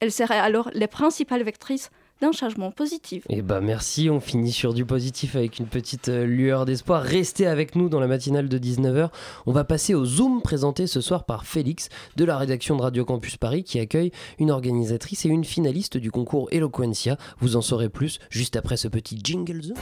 [0.00, 1.92] Elles seraient alors les principales vectrices
[2.22, 3.24] d'un changement positif.
[3.28, 7.02] Eh bah merci, on finit sur du positif avec une petite euh, lueur d'espoir.
[7.02, 9.10] Restez avec nous dans la matinale de 19h.
[9.46, 13.04] On va passer au Zoom présenté ce soir par Félix de la rédaction de Radio
[13.04, 17.16] Campus Paris qui accueille une organisatrice et une finaliste du concours Eloquentia.
[17.40, 19.76] Vous en saurez plus juste après ce petit jingle Zoom.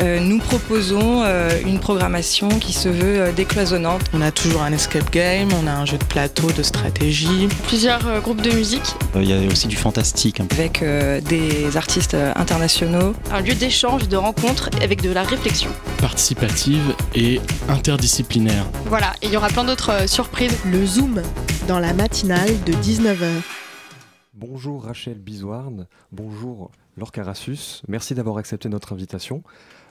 [0.00, 4.02] Euh, nous proposons euh, une programmation qui se veut euh, décloisonnante.
[4.14, 7.48] On a toujours un escape game, on a un jeu de plateau, de stratégie.
[7.66, 8.82] Plusieurs euh, groupes de musique.
[9.14, 10.40] Il y a aussi du fantastique.
[10.40, 11.20] avec euh,
[11.62, 13.14] des artistes euh, internationaux.
[13.30, 15.70] Un lieu d'échange, de rencontre avec de la réflexion.
[15.98, 18.66] participative et interdisciplinaire.
[18.86, 20.56] Voilà, et il y aura plein d'autres euh, surprises.
[20.66, 21.22] Le Zoom,
[21.68, 23.28] dans la matinale de 19h.
[24.34, 29.44] Bonjour Rachel Bizouarne, bonjour Laure Carassus, merci d'avoir accepté notre invitation.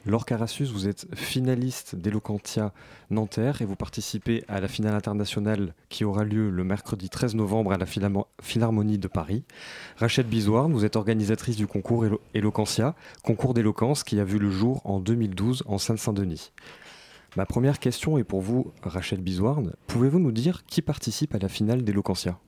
[0.08, 2.74] Laure Carassus, vous êtes finaliste d'Eloquentia
[3.12, 7.72] Nanterre et vous participez à la finale internationale qui aura lieu le mercredi 13 novembre
[7.72, 9.44] à la Philharmonie de Paris.
[9.98, 14.50] Rachel Bizouarne, vous êtes organisatrice du concours Elo- Eloquentia, concours d'éloquence qui a vu le
[14.50, 16.52] jour en 2012 en Seine-Saint-Denis.
[17.38, 19.74] Ma première question est pour vous, Rachel Bizouarne.
[19.86, 22.40] Pouvez-vous nous dire qui participe à la finale d'Eloquentia?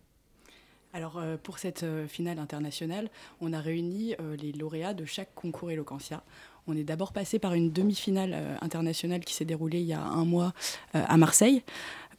[0.95, 3.09] Alors euh, pour cette euh, finale internationale,
[3.41, 6.21] on a réuni euh, les lauréats de chaque concours Eloquentia.
[6.67, 10.01] On est d'abord passé par une demi-finale euh, internationale qui s'est déroulée il y a
[10.01, 10.53] un mois
[10.95, 11.61] euh, à Marseille.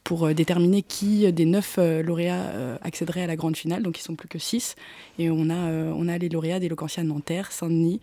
[0.03, 3.81] pour euh, déterminer qui des neuf lauréats accéderait à la grande finale.
[3.81, 4.75] Donc ils sont plus que six.
[5.17, 8.01] Et on a, on a les lauréats d'Eloquentia Nanterre, Saint-Denis,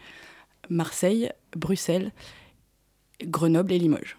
[0.69, 2.11] Marseille, Bruxelles,
[3.23, 4.17] Grenoble et Limoges.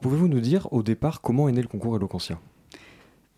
[0.00, 2.38] Pouvez-vous nous dire au départ comment est né le concours Eloquentia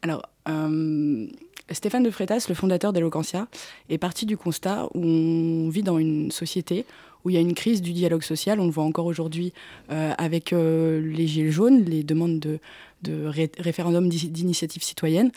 [0.02, 1.26] Alors, euh,
[1.70, 3.48] Stéphane de Freitas, le fondateur d'Eloquentia,
[3.88, 6.84] est parti du constat où on vit dans une société
[7.24, 8.60] où il y a une crise du dialogue social.
[8.60, 9.54] On le voit encore aujourd'hui
[9.90, 12.58] euh, avec euh, les Gilets jaunes, les demandes de,
[13.02, 15.30] de ré- référendum d'i- d'initiative citoyenne.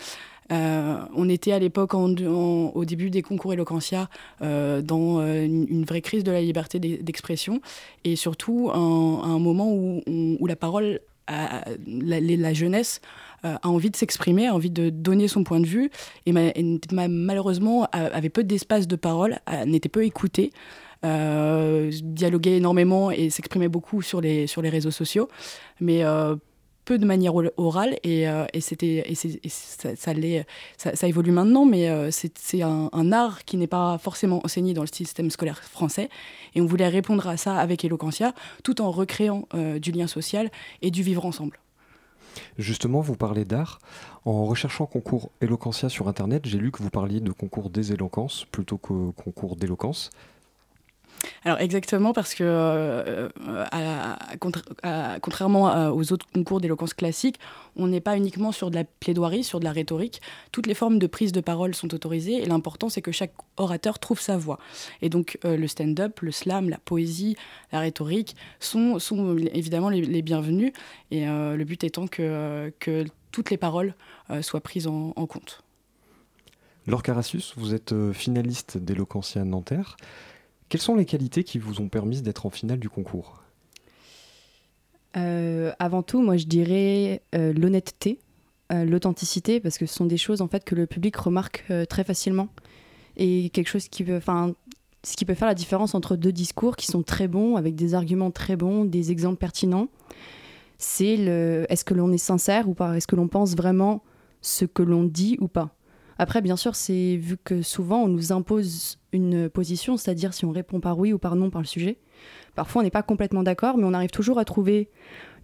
[0.51, 4.09] Euh, on était à l'époque, au début des concours Eloquentia,
[4.41, 7.61] dans une, vraie crise de la liberté d'e- d'expression
[8.03, 10.99] et surtout un- un moment où la parole,
[11.29, 13.01] la, jeunesse
[13.45, 15.89] euh, a envie de s'exprimer, a envie de donner son point de vue
[16.25, 20.51] et, ma- et ma- malheureusement avait peu d'espace de parole, n'était peu écoutée.
[21.05, 25.27] euh, dialoguait énormément et s'exprimait beaucoup sur les, sur les réseaux sociaux,
[25.79, 26.35] mais euh,
[26.87, 29.89] peu de manière or- orale et, euh, et c'était et ça,
[30.77, 34.81] ça, ça, évolue maintenant mais euh, c'est un art qui n'est pas forcément enseigné dans
[34.81, 36.09] le système scolaire français
[36.55, 38.33] et on voulait répondre à ça avec Eloquentia
[38.63, 40.49] tout en recréant euh, du lien social
[40.81, 41.59] et du vivre ensemble.
[42.57, 43.79] Justement, vous parlez d'art.
[44.23, 48.45] En recherchant concours Eloquentia sur Internet, j'ai lu que vous parliez de concours des éloquences
[48.51, 50.11] plutôt que concours d'éloquence.
[51.43, 53.29] Alors exactement parce que euh,
[53.73, 57.39] euh, contrairement à- aux autres concours d'éloquence classique,
[57.75, 60.21] on n'est pas uniquement sur de la plaidoirie, sur de la rhétorique.
[60.51, 63.99] Toutes les formes de prise de parole sont autorisées et l'important c'est que chaque orateur
[63.99, 64.59] trouve sa voix.
[65.01, 67.35] Et donc euh, le stand-up, le slam, la poésie,
[67.71, 70.73] la rhétorique sont, sont évidemment les, bienvenus
[71.11, 73.95] et euh, le but étant que, euh, que toutes les paroles
[74.29, 75.61] euh, soient prises en, en compte.
[76.87, 79.97] Laure Carassus, vous êtes euh, finaliste d'Eloquentia Nanterre.
[80.69, 83.43] Quelles sont les qualités qui vous ont permis d'être en finale du concours?
[85.15, 88.19] Euh, avant tout, moi je dirais euh, l'honnêteté,
[88.71, 92.03] euh, l'authenticité, parce que ce sont des choses en fait que le public remarque très
[92.03, 92.49] facilement.
[93.15, 94.53] Et quelque chose qui peut, enfin,
[95.03, 97.95] ce qui peut faire la différence entre deux discours qui sont très bons, avec des
[97.95, 99.87] arguments très bons, des exemples pertinents.
[100.77, 102.95] C'est le, est-ce que l'on est sincère ou pas?
[102.95, 104.03] Est-ce que l'on pense vraiment
[104.41, 105.76] ce que l'on dit ou pas?
[106.19, 110.51] Après, bien sûr, c'est vu que souvent on nous impose une position, c'est-à-dire si on
[110.51, 111.97] répond par oui ou par non par le sujet.
[112.55, 114.89] Parfois, on n'est pas complètement d'accord, mais on arrive toujours à trouver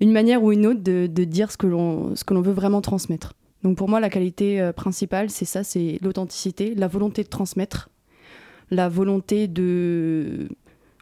[0.01, 3.33] une manière ou une autre de, dire ce que l'on veut vraiment transmettre.
[3.63, 7.89] Donc pour moi, la qualité euh, principale, c'est ça, c'est l'authenticité, la volonté de transmettre,
[8.71, 10.49] la volonté de,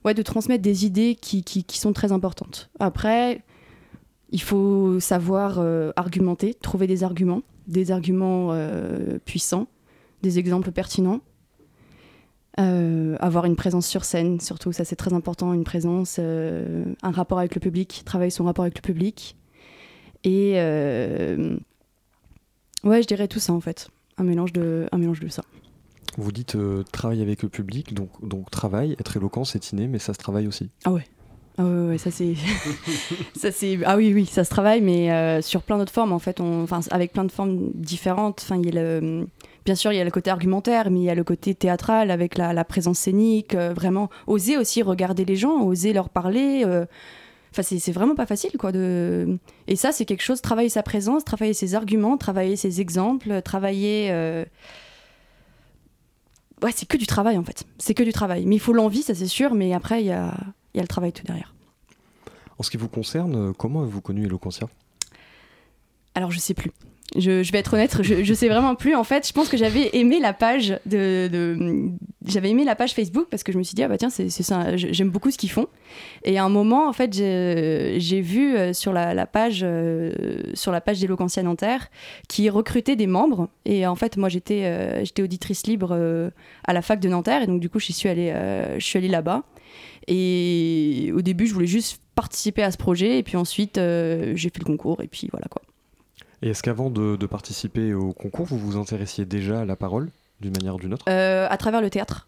[0.06, 2.70] ouais, de transmettre des idées qui, qui, qui sont très importantes.
[2.80, 3.42] Après,
[4.32, 9.68] il faut savoir euh, argumenter, trouver des arguments, des arguments euh, puissants,
[10.22, 11.22] des exemples pertinents.
[12.60, 17.12] Euh, avoir une présence sur scène, surtout, ça c'est très important, une présence, euh, un
[17.12, 19.38] rapport avec le public, travailler son rapport avec le public.
[20.26, 21.58] Et euh,
[22.84, 25.44] ouais, je dirais tout ça en fait, un mélange de, un mélange de ça.
[26.18, 29.98] Vous dites euh, travail avec le public, donc, donc travail, être éloquent, c'est inné, mais
[29.98, 30.70] ça se travaille aussi.
[30.84, 31.06] Ah ouais.
[31.58, 32.34] Ah ouais, ouais, ça c'est,
[33.36, 36.20] ça c'est, ah oui oui, ça se travaille, mais euh, sur plein d'autres formes en
[36.20, 38.40] fait, on, enfin avec plein de formes différentes.
[38.42, 39.28] Enfin, il y a le,
[39.66, 42.10] bien sûr il y a le côté argumentaire, mais il y a le côté théâtral
[42.10, 46.64] avec la, présence scénique, euh, vraiment oser aussi regarder les gens, oser leur parler.
[46.66, 46.86] euh,
[47.54, 48.72] Enfin, c'est c'est vraiment pas facile, quoi.
[48.72, 49.38] De...
[49.68, 54.08] Et ça, c'est quelque chose, travailler sa présence, travailler ses arguments, travailler ses exemples, travailler...
[54.12, 54.46] euh,
[56.64, 57.66] Ouais, c'est que du travail, en fait.
[57.78, 58.46] C'est que du travail.
[58.46, 60.34] Mais il faut l'envie, ça c'est sûr, mais après, il y a,
[60.74, 61.54] il y a le travail tout derrière.
[62.60, 64.68] En ce qui vous concerne, euh, comment avez-vous connu Eloquentia
[66.16, 66.72] Alors, je sais plus.
[67.18, 68.96] Je, je vais être honnête, je, je sais vraiment plus.
[68.96, 71.90] En fait, je pense que j'avais aimé la page de, de-
[72.26, 74.30] j'avais aimé la page Facebook parce que je me suis dit ah bah tiens c'est
[74.30, 75.68] ça, j'aime beaucoup ce qu'ils font.
[76.24, 80.14] Et à un moment en fait j'ai vu euh, sur la, la page euh,
[80.54, 81.90] sur la page d'Eloquentia Nanterre
[82.30, 86.30] qui recrutait des membres et en fait moi j'étais euh, j'étais auditrice libre euh,
[86.64, 88.34] à la fac de Nanterre et donc du coup je suis allée
[88.78, 89.44] je suis allée là-bas.
[90.08, 94.50] Et au début je voulais juste participer à ce projet et puis ensuite euh, j'ai
[94.50, 95.62] fait le concours et puis voilà quoi.
[96.42, 100.10] Et est-ce qu'avant de, de participer au concours, vous vous intéressiez déjà à la parole,
[100.40, 101.06] d'une manière ou d'une autre?
[101.08, 102.28] Euh, à travers le théâtre.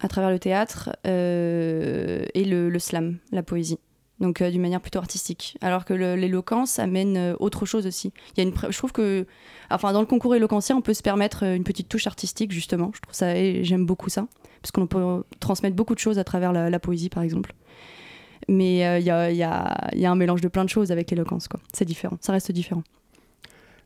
[0.00, 3.78] À travers le théâtre euh, et le, le slam, la poésie.
[4.20, 5.56] Donc d'une manière plutôt artistique.
[5.60, 8.12] Alors que l'éloquence amène autre chose aussi.
[8.36, 9.26] Il y a une, je trouve que,
[9.70, 12.90] enfin dans le concours éloquentien, on peut se permettre une petite touche artistique justement.
[12.94, 14.26] Je trouve ça, et j'aime beaucoup ça,
[14.62, 17.54] parce qu'on peut transmettre beaucoup de choses à travers la, la poésie par exemple.
[18.48, 20.64] Mais euh, il y, a, il y a- il y a un mélange de plein
[20.64, 21.60] de choses avec l'éloquence, quoi.
[21.72, 22.82] C'est différent, ça reste différent.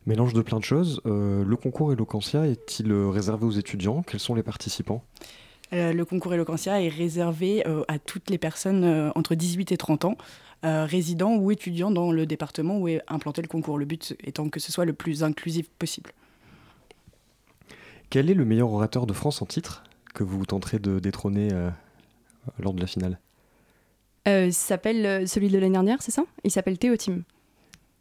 [0.07, 1.01] Mélange de plein de choses.
[1.07, 4.03] Euh, le concours Eloquentia est-il euh, réservé aux étudiants?
[4.03, 5.03] Quels sont les participants?
[5.73, 9.77] Euh, le concours Eloquentia est réservé euh, à toutes les personnes euh, entre 18 et
[9.77, 10.17] 30 ans,
[10.65, 13.79] euh, résidents ou étudiants dans le département où est implanté le concours.
[13.79, 16.11] Le but étant que ce soit le plus inclusif possible.
[18.11, 19.85] Quel est le meilleur orateur de France en titre?
[20.15, 21.71] Que vous tenterez de détrôner euh,
[22.59, 23.19] lors de la finale
[24.29, 26.25] Euh, il s'appelle euh, celui de l'année dernière, c'est ça?
[26.45, 27.23] Il s'appelle Théo Tim.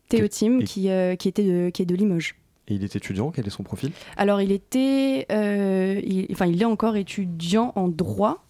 [0.09, 0.89] Théo Tim, qui,
[1.19, 2.35] qui, était de, qui est de Limoges.
[2.67, 3.91] Et il est étudiant, quel est son profil?
[4.17, 5.25] Alors, il était.
[5.31, 8.43] euh, il- enfin, il est encore étudiant en droit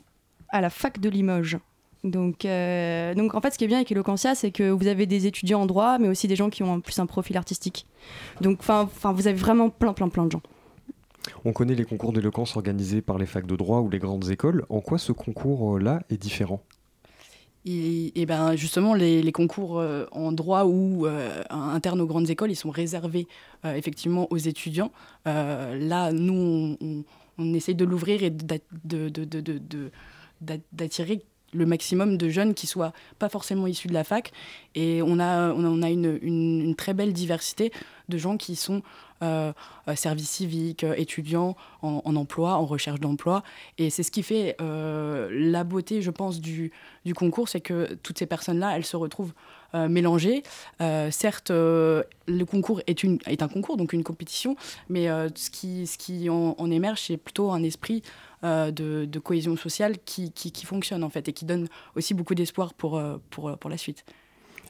[0.49, 1.57] à la fac de Limoges.
[2.03, 5.05] Donc, euh, donc, en fait, ce qui est bien avec Eloquentia, c'est que vous avez
[5.05, 7.85] des étudiants en droit, mais aussi des gens qui ont en plus un profil artistique.
[8.41, 10.41] Donc, enfin, enfin, vous avez vraiment plein, plein, plein de gens.
[11.45, 14.65] On connaît les concours d'éloquence organisés par les facs de droit ou les grandes écoles.
[14.69, 16.61] En quoi ce concours-là est différent?
[17.63, 22.55] Et, ben justement, les, concours euh, en droit ou euh, internes aux grandes écoles, ils
[22.55, 23.27] sont réservés
[23.65, 24.91] euh, effectivement aux étudiants.
[25.27, 26.75] Euh, là, nous,
[27.37, 28.33] on, essaye de l'ouvrir et
[30.73, 31.21] d'attirer
[31.53, 34.31] le maximum de jeunes qui soient pas forcément issus de la fac.
[34.73, 37.71] Et on a, a, une très belle diversité
[38.09, 38.81] de gens qui sont
[39.21, 39.53] euh,
[39.87, 43.43] euh, services civiques, euh, étudiants en, emploi, en recherche d'emploi.
[43.77, 46.71] Et c'est ce qui fait la beauté, je pense, du,
[47.15, 49.33] concours, c'est que toutes ces personnes-là, elles se retrouvent
[49.73, 50.43] euh, mélangées.
[50.81, 54.55] Euh, certes, le concours est, un concours, donc une compétition,
[54.89, 55.49] mais ce
[55.97, 58.03] qui, en, émerge, c'est plutôt un esprit
[58.43, 60.31] de, cohésion sociale qui,
[60.65, 64.05] fonctionne, en fait, et qui donne aussi beaucoup d'espoir pour la suite.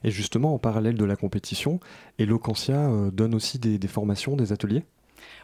[0.04, 1.80] Et justement, en parallèle de la compétition,
[2.18, 4.84] Eloquentia euh, donne aussi des, formations, des ateliers?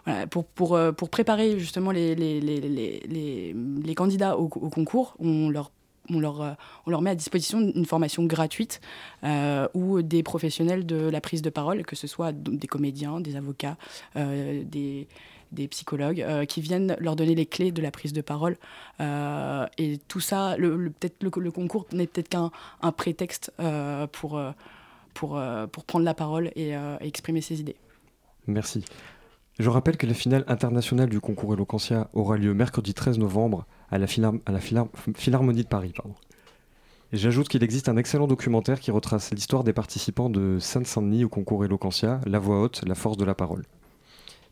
[0.04, 3.54] Voilà, pour, pour, euh, pour préparer justement les, les, les,
[3.84, 5.70] les, candidats au, concours, on leur,
[6.10, 6.52] on, leur, euh,
[6.86, 8.80] on leur met à disposition une formation gratuite
[9.24, 13.36] euh, où des professionnels de la prise de parole, que ce soit des comédiens, des
[13.36, 13.76] avocats,
[14.14, 15.08] des,
[15.52, 18.56] des psychologues, euh, qui viennent leur donner les clés de la prise de parole.
[19.00, 22.50] Euh, et tout ça, le, peut-être le, concours n'est peut-être qu'un
[22.82, 24.40] un prétexte euh, pour,
[25.14, 25.40] pour,
[25.72, 27.76] pour prendre la parole et, exprimer ses idées.
[28.46, 28.84] Merci.
[29.58, 33.98] Je rappelle que la finale internationale du concours Eloquentia aura lieu mercredi 13 novembre à
[33.98, 35.92] la, Philharmonie de Paris.
[37.12, 41.64] J'ajoute qu'il existe un excellent documentaire qui retrace l'histoire des participants de Seine-Saint-Denis au concours
[41.64, 43.64] Eloquentia, La voix haute, la force de la parole.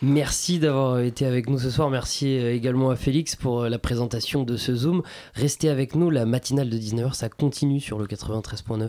[0.03, 1.89] Merci d'avoir été avec nous ce soir.
[1.89, 5.03] Merci euh, également à Félix pour euh, la présentation de ce Zoom.
[5.35, 8.89] Restez avec nous, la matinale de 19h, ça continue sur le 93.9.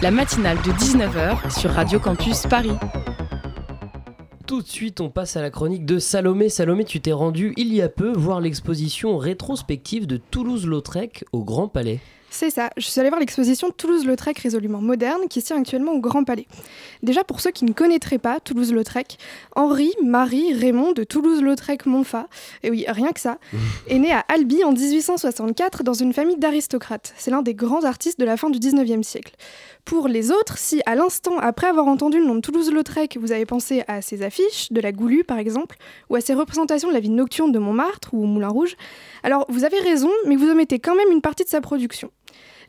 [0.00, 2.76] La matinale de 19h sur Radio Campus Paris.
[4.46, 6.48] Tout de suite, on passe à la chronique de Salomé.
[6.48, 11.66] Salomé, tu t'es rendu il y a peu voir l'exposition rétrospective de Toulouse-Lautrec au Grand
[11.66, 12.00] Palais.
[12.34, 16.00] C'est ça, je suis allée voir l'exposition Toulouse-Lautrec résolument moderne qui se tient actuellement au
[16.00, 16.48] Grand Palais.
[17.04, 19.18] Déjà pour ceux qui ne connaîtraient pas Toulouse-Lautrec,
[19.54, 22.26] Henri, Marie, Raymond de Toulouse-Lautrec-Montfat,
[22.64, 23.38] et oui, rien que ça,
[23.88, 27.14] est né à Albi en 1864 dans une famille d'aristocrates.
[27.16, 29.36] C'est l'un des grands artistes de la fin du 19e siècle.
[29.84, 33.46] Pour les autres, si à l'instant après avoir entendu le nom de Toulouse-Lautrec, vous avez
[33.46, 35.76] pensé à ses affiches, de la Goulue par exemple,
[36.10, 38.74] ou à ses représentations de la vie nocturne de Montmartre ou au Moulin Rouge,
[39.22, 42.10] alors vous avez raison, mais vous omettez quand même une partie de sa production.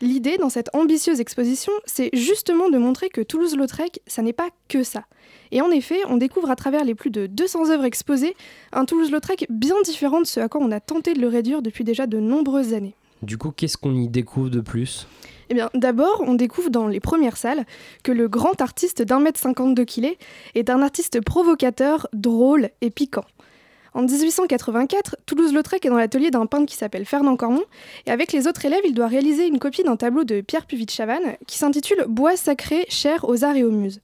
[0.01, 4.83] L'idée dans cette ambitieuse exposition, c'est justement de montrer que Toulouse-Lautrec, ça n'est pas que
[4.83, 5.05] ça.
[5.51, 8.35] Et en effet, on découvre à travers les plus de 200 œuvres exposées
[8.71, 11.83] un Toulouse-Lautrec bien différent de ce à quoi on a tenté de le réduire depuis
[11.83, 12.95] déjà de nombreuses années.
[13.21, 15.07] Du coup, qu'est-ce qu'on y découvre de plus?
[15.49, 17.65] Eh bien, d'abord, on découvre dans les premières salles
[18.03, 20.17] que le grand artiste d'un mètre 52 qu'il est
[20.55, 23.25] est un artiste provocateur, drôle et piquant.
[23.95, 27.63] En 1884, Toulouse-Lautrec est dans l'atelier d'un peintre qui s'appelle Fernand Cormon,
[28.05, 30.85] et avec les autres élèves, il doit réaliser une copie d'un tableau de Pierre Puvis
[30.85, 34.01] de Chavannes qui s'intitule Bois sacré, cher aux arts et aux muses.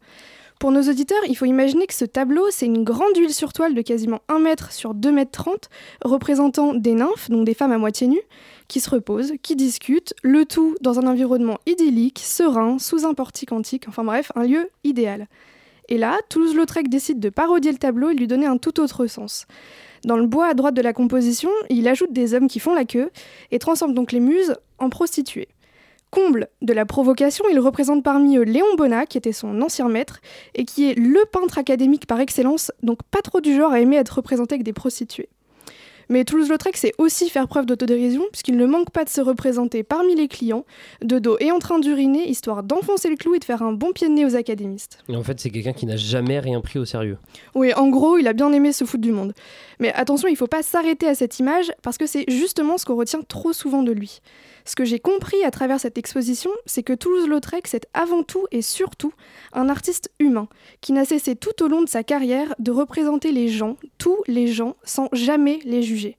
[0.62, 3.74] Pour nos auditeurs, il faut imaginer que ce tableau, c'est une grande huile sur toile
[3.74, 5.70] de quasiment 1 mètre sur 2 mètres 30,
[6.06, 8.24] représentant des nymphes, donc des femmes à moitié nues,
[8.70, 13.52] qui se reposent, qui discutent, le tout dans un environnement idyllique, serein, sous un portique
[13.52, 15.28] antique, enfin bref, un lieu idéal.
[15.92, 19.46] Et là, Toulouse-Lautrec décide de parodier le tableau et lui donner un tout autre sens.
[20.06, 22.86] Dans le bois à droite de la composition, il ajoute des hommes qui font la
[22.86, 23.12] queue
[23.52, 25.50] et transforme donc les muses en prostituées.
[26.10, 30.22] Comble de la provocation, il représente parmi eux Léon Bonnat, qui était son ancien maître,
[30.56, 33.98] et qui est le peintre académique par excellence, donc pas trop du genre à aimer
[33.98, 35.28] être représenté avec des prostituées.
[36.12, 40.14] Mais Toulouse-Lautrec, c'est aussi faire preuve d'autodérision, puisqu'il ne manque pas de se représenter parmi
[40.14, 40.66] les clients,
[41.02, 43.94] de dos et en train d'uriner, histoire d'enfoncer le clou et de faire un bon
[43.94, 44.98] pied de nez aux académistes.
[45.08, 47.18] Et en fait, c'est quelqu'un qui n'a jamais rien pris au sérieux.
[47.56, 49.34] Oui, en gros, il a bien aimé se foutre du monde.
[49.80, 52.84] Mais attention, il ne faut pas s'arrêter à cette image, parce que c'est justement ce
[52.84, 54.20] qu'on retient trop souvent de lui.
[54.66, 58.62] Ce que j'ai compris à travers cette exposition, c'est que Toulouse-Lautrec, c'est avant tout et
[58.62, 59.14] surtout
[59.54, 60.48] un artiste humain,
[60.82, 64.48] qui n'a cessé tout au long de sa carrière de représenter les gens, tous les
[64.48, 66.18] gens, sans jamais les juger.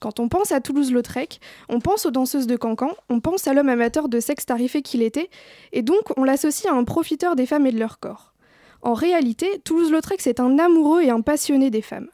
[0.00, 3.68] Quand on pense à Toulouse-Lautrec, on pense aux danseuses de Cancan, on pense à l'homme
[3.68, 5.30] amateur de sexe tarifé qu'il était,
[5.72, 8.34] et donc on l'associe à un profiteur des femmes et de leur corps.
[8.82, 12.08] En réalité, Toulouse-Lautrec, c'est un amoureux et un passionné des femmes.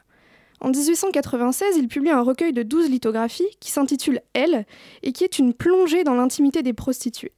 [0.61, 4.65] En 1896, il publie un recueil de 12 lithographies qui s'intitule Elle
[5.01, 7.31] et qui est une plongée dans l'intimité des prostituées.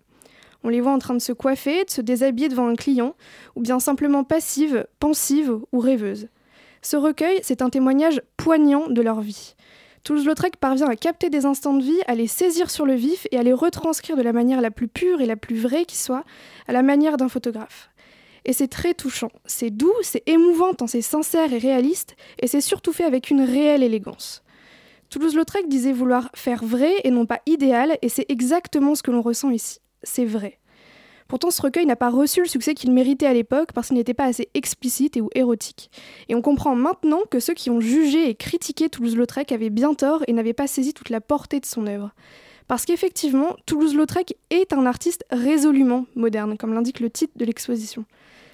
[0.66, 3.16] On les voit en train de se coiffer, de se déshabiller devant un client,
[3.56, 6.28] ou bien simplement passives, pensives ou rêveuses.
[6.82, 9.56] Ce recueil, c'est un témoignage poignant de leur vie.
[10.04, 13.38] Toulouse-Lautrec parvient à capter des instants de vie, à les saisir sur le vif et
[13.38, 16.26] à les retranscrire de la manière la plus pure et la plus vraie qui soit,
[16.68, 17.90] à la manière d'un photographe.
[18.46, 22.62] Et c'est très touchant, c'est doux, c'est émouvant tant c'est sincère et réaliste, et c'est
[22.62, 24.44] surtout fait avec une réelle élégance.
[25.10, 29.22] Toulouse-Lautrec disait vouloir faire vrai et non pas idéal, et c'est exactement ce que l'on
[29.22, 29.80] ressent ici.
[30.02, 30.60] C'est vrai.
[31.28, 34.14] Pourtant, ce recueil n'a pas reçu le succès qu'il méritait à l'époque parce qu'il n'était
[34.14, 35.90] pas assez explicite et ou érotique.
[36.30, 40.24] Et on comprend maintenant que ceux qui ont jugé et critiqué Toulouse-Lautrec avaient bien tort
[40.28, 42.12] et n'avaient pas saisi toute la portée de son œuvre.
[42.68, 48.06] Parce qu'effectivement, Toulouse-Lautrec est un artiste résolument moderne, comme l'indique le titre de l'exposition.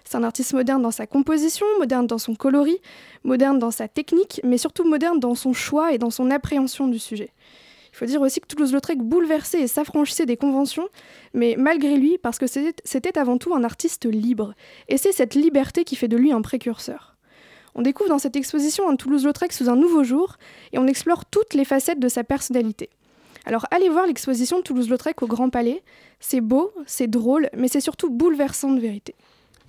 [0.09, 2.79] C'est un artiste moderne dans sa composition, moderne dans son coloris,
[3.23, 6.97] moderne dans sa technique, mais surtout moderne dans son choix et dans son appréhension du
[6.97, 7.29] sujet.
[7.93, 10.87] Il faut dire aussi que Toulouse-Lautrec bouleversait et s'affranchissait des conventions,
[11.35, 14.55] mais malgré lui, parce que c'était avant tout un artiste libre.
[14.87, 17.15] Et c'est cette liberté qui fait de lui un précurseur.
[17.75, 20.37] On découvre dans cette exposition un Toulouse-Lautrec sous un nouveau jour,
[20.73, 22.89] et on explore toutes les facettes de sa personnalité.
[23.45, 25.83] Alors allez voir l'exposition de Toulouse-Lautrec au Grand Palais.
[26.19, 29.13] C'est beau, c'est drôle, mais c'est surtout bouleversant de vérité.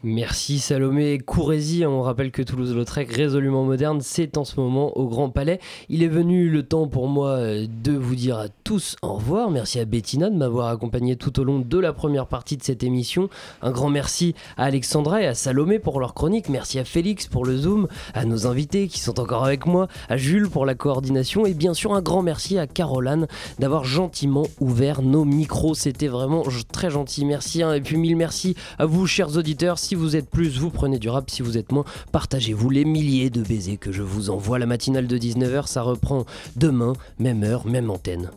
[0.02, 1.84] Merci Salomé Courrézy.
[1.84, 5.60] On rappelle que Toulouse-Lautrec, résolument moderne, c'est en ce moment au Grand Palais.
[5.90, 9.50] Il est venu le temps pour moi euh, de vous dire à tous au revoir.
[9.50, 12.82] Merci à Bettina de m'avoir accompagné tout au long de la première partie de cette
[12.82, 13.28] émission.
[13.60, 16.48] Un grand merci à Alexandra et à Salomé pour leur chronique.
[16.48, 20.16] Merci à Félix pour le Zoom, à nos invités qui sont encore avec moi, à
[20.16, 23.26] Jules pour la coordination et bien sûr un grand merci à Caroline
[23.58, 25.74] d'avoir gentiment ouvert nos micros.
[25.74, 26.42] C'était vraiment
[26.72, 27.26] très gentil.
[27.26, 27.74] Merci hein.
[27.74, 29.78] et puis mille merci à vous chers auditeurs.
[29.90, 31.28] Si vous êtes plus, vous prenez du rap.
[31.30, 34.60] Si vous êtes moins, partagez-vous les milliers de baisers que je vous envoie.
[34.60, 38.30] La matinale de 19h, ça reprend demain, même heure, même antenne.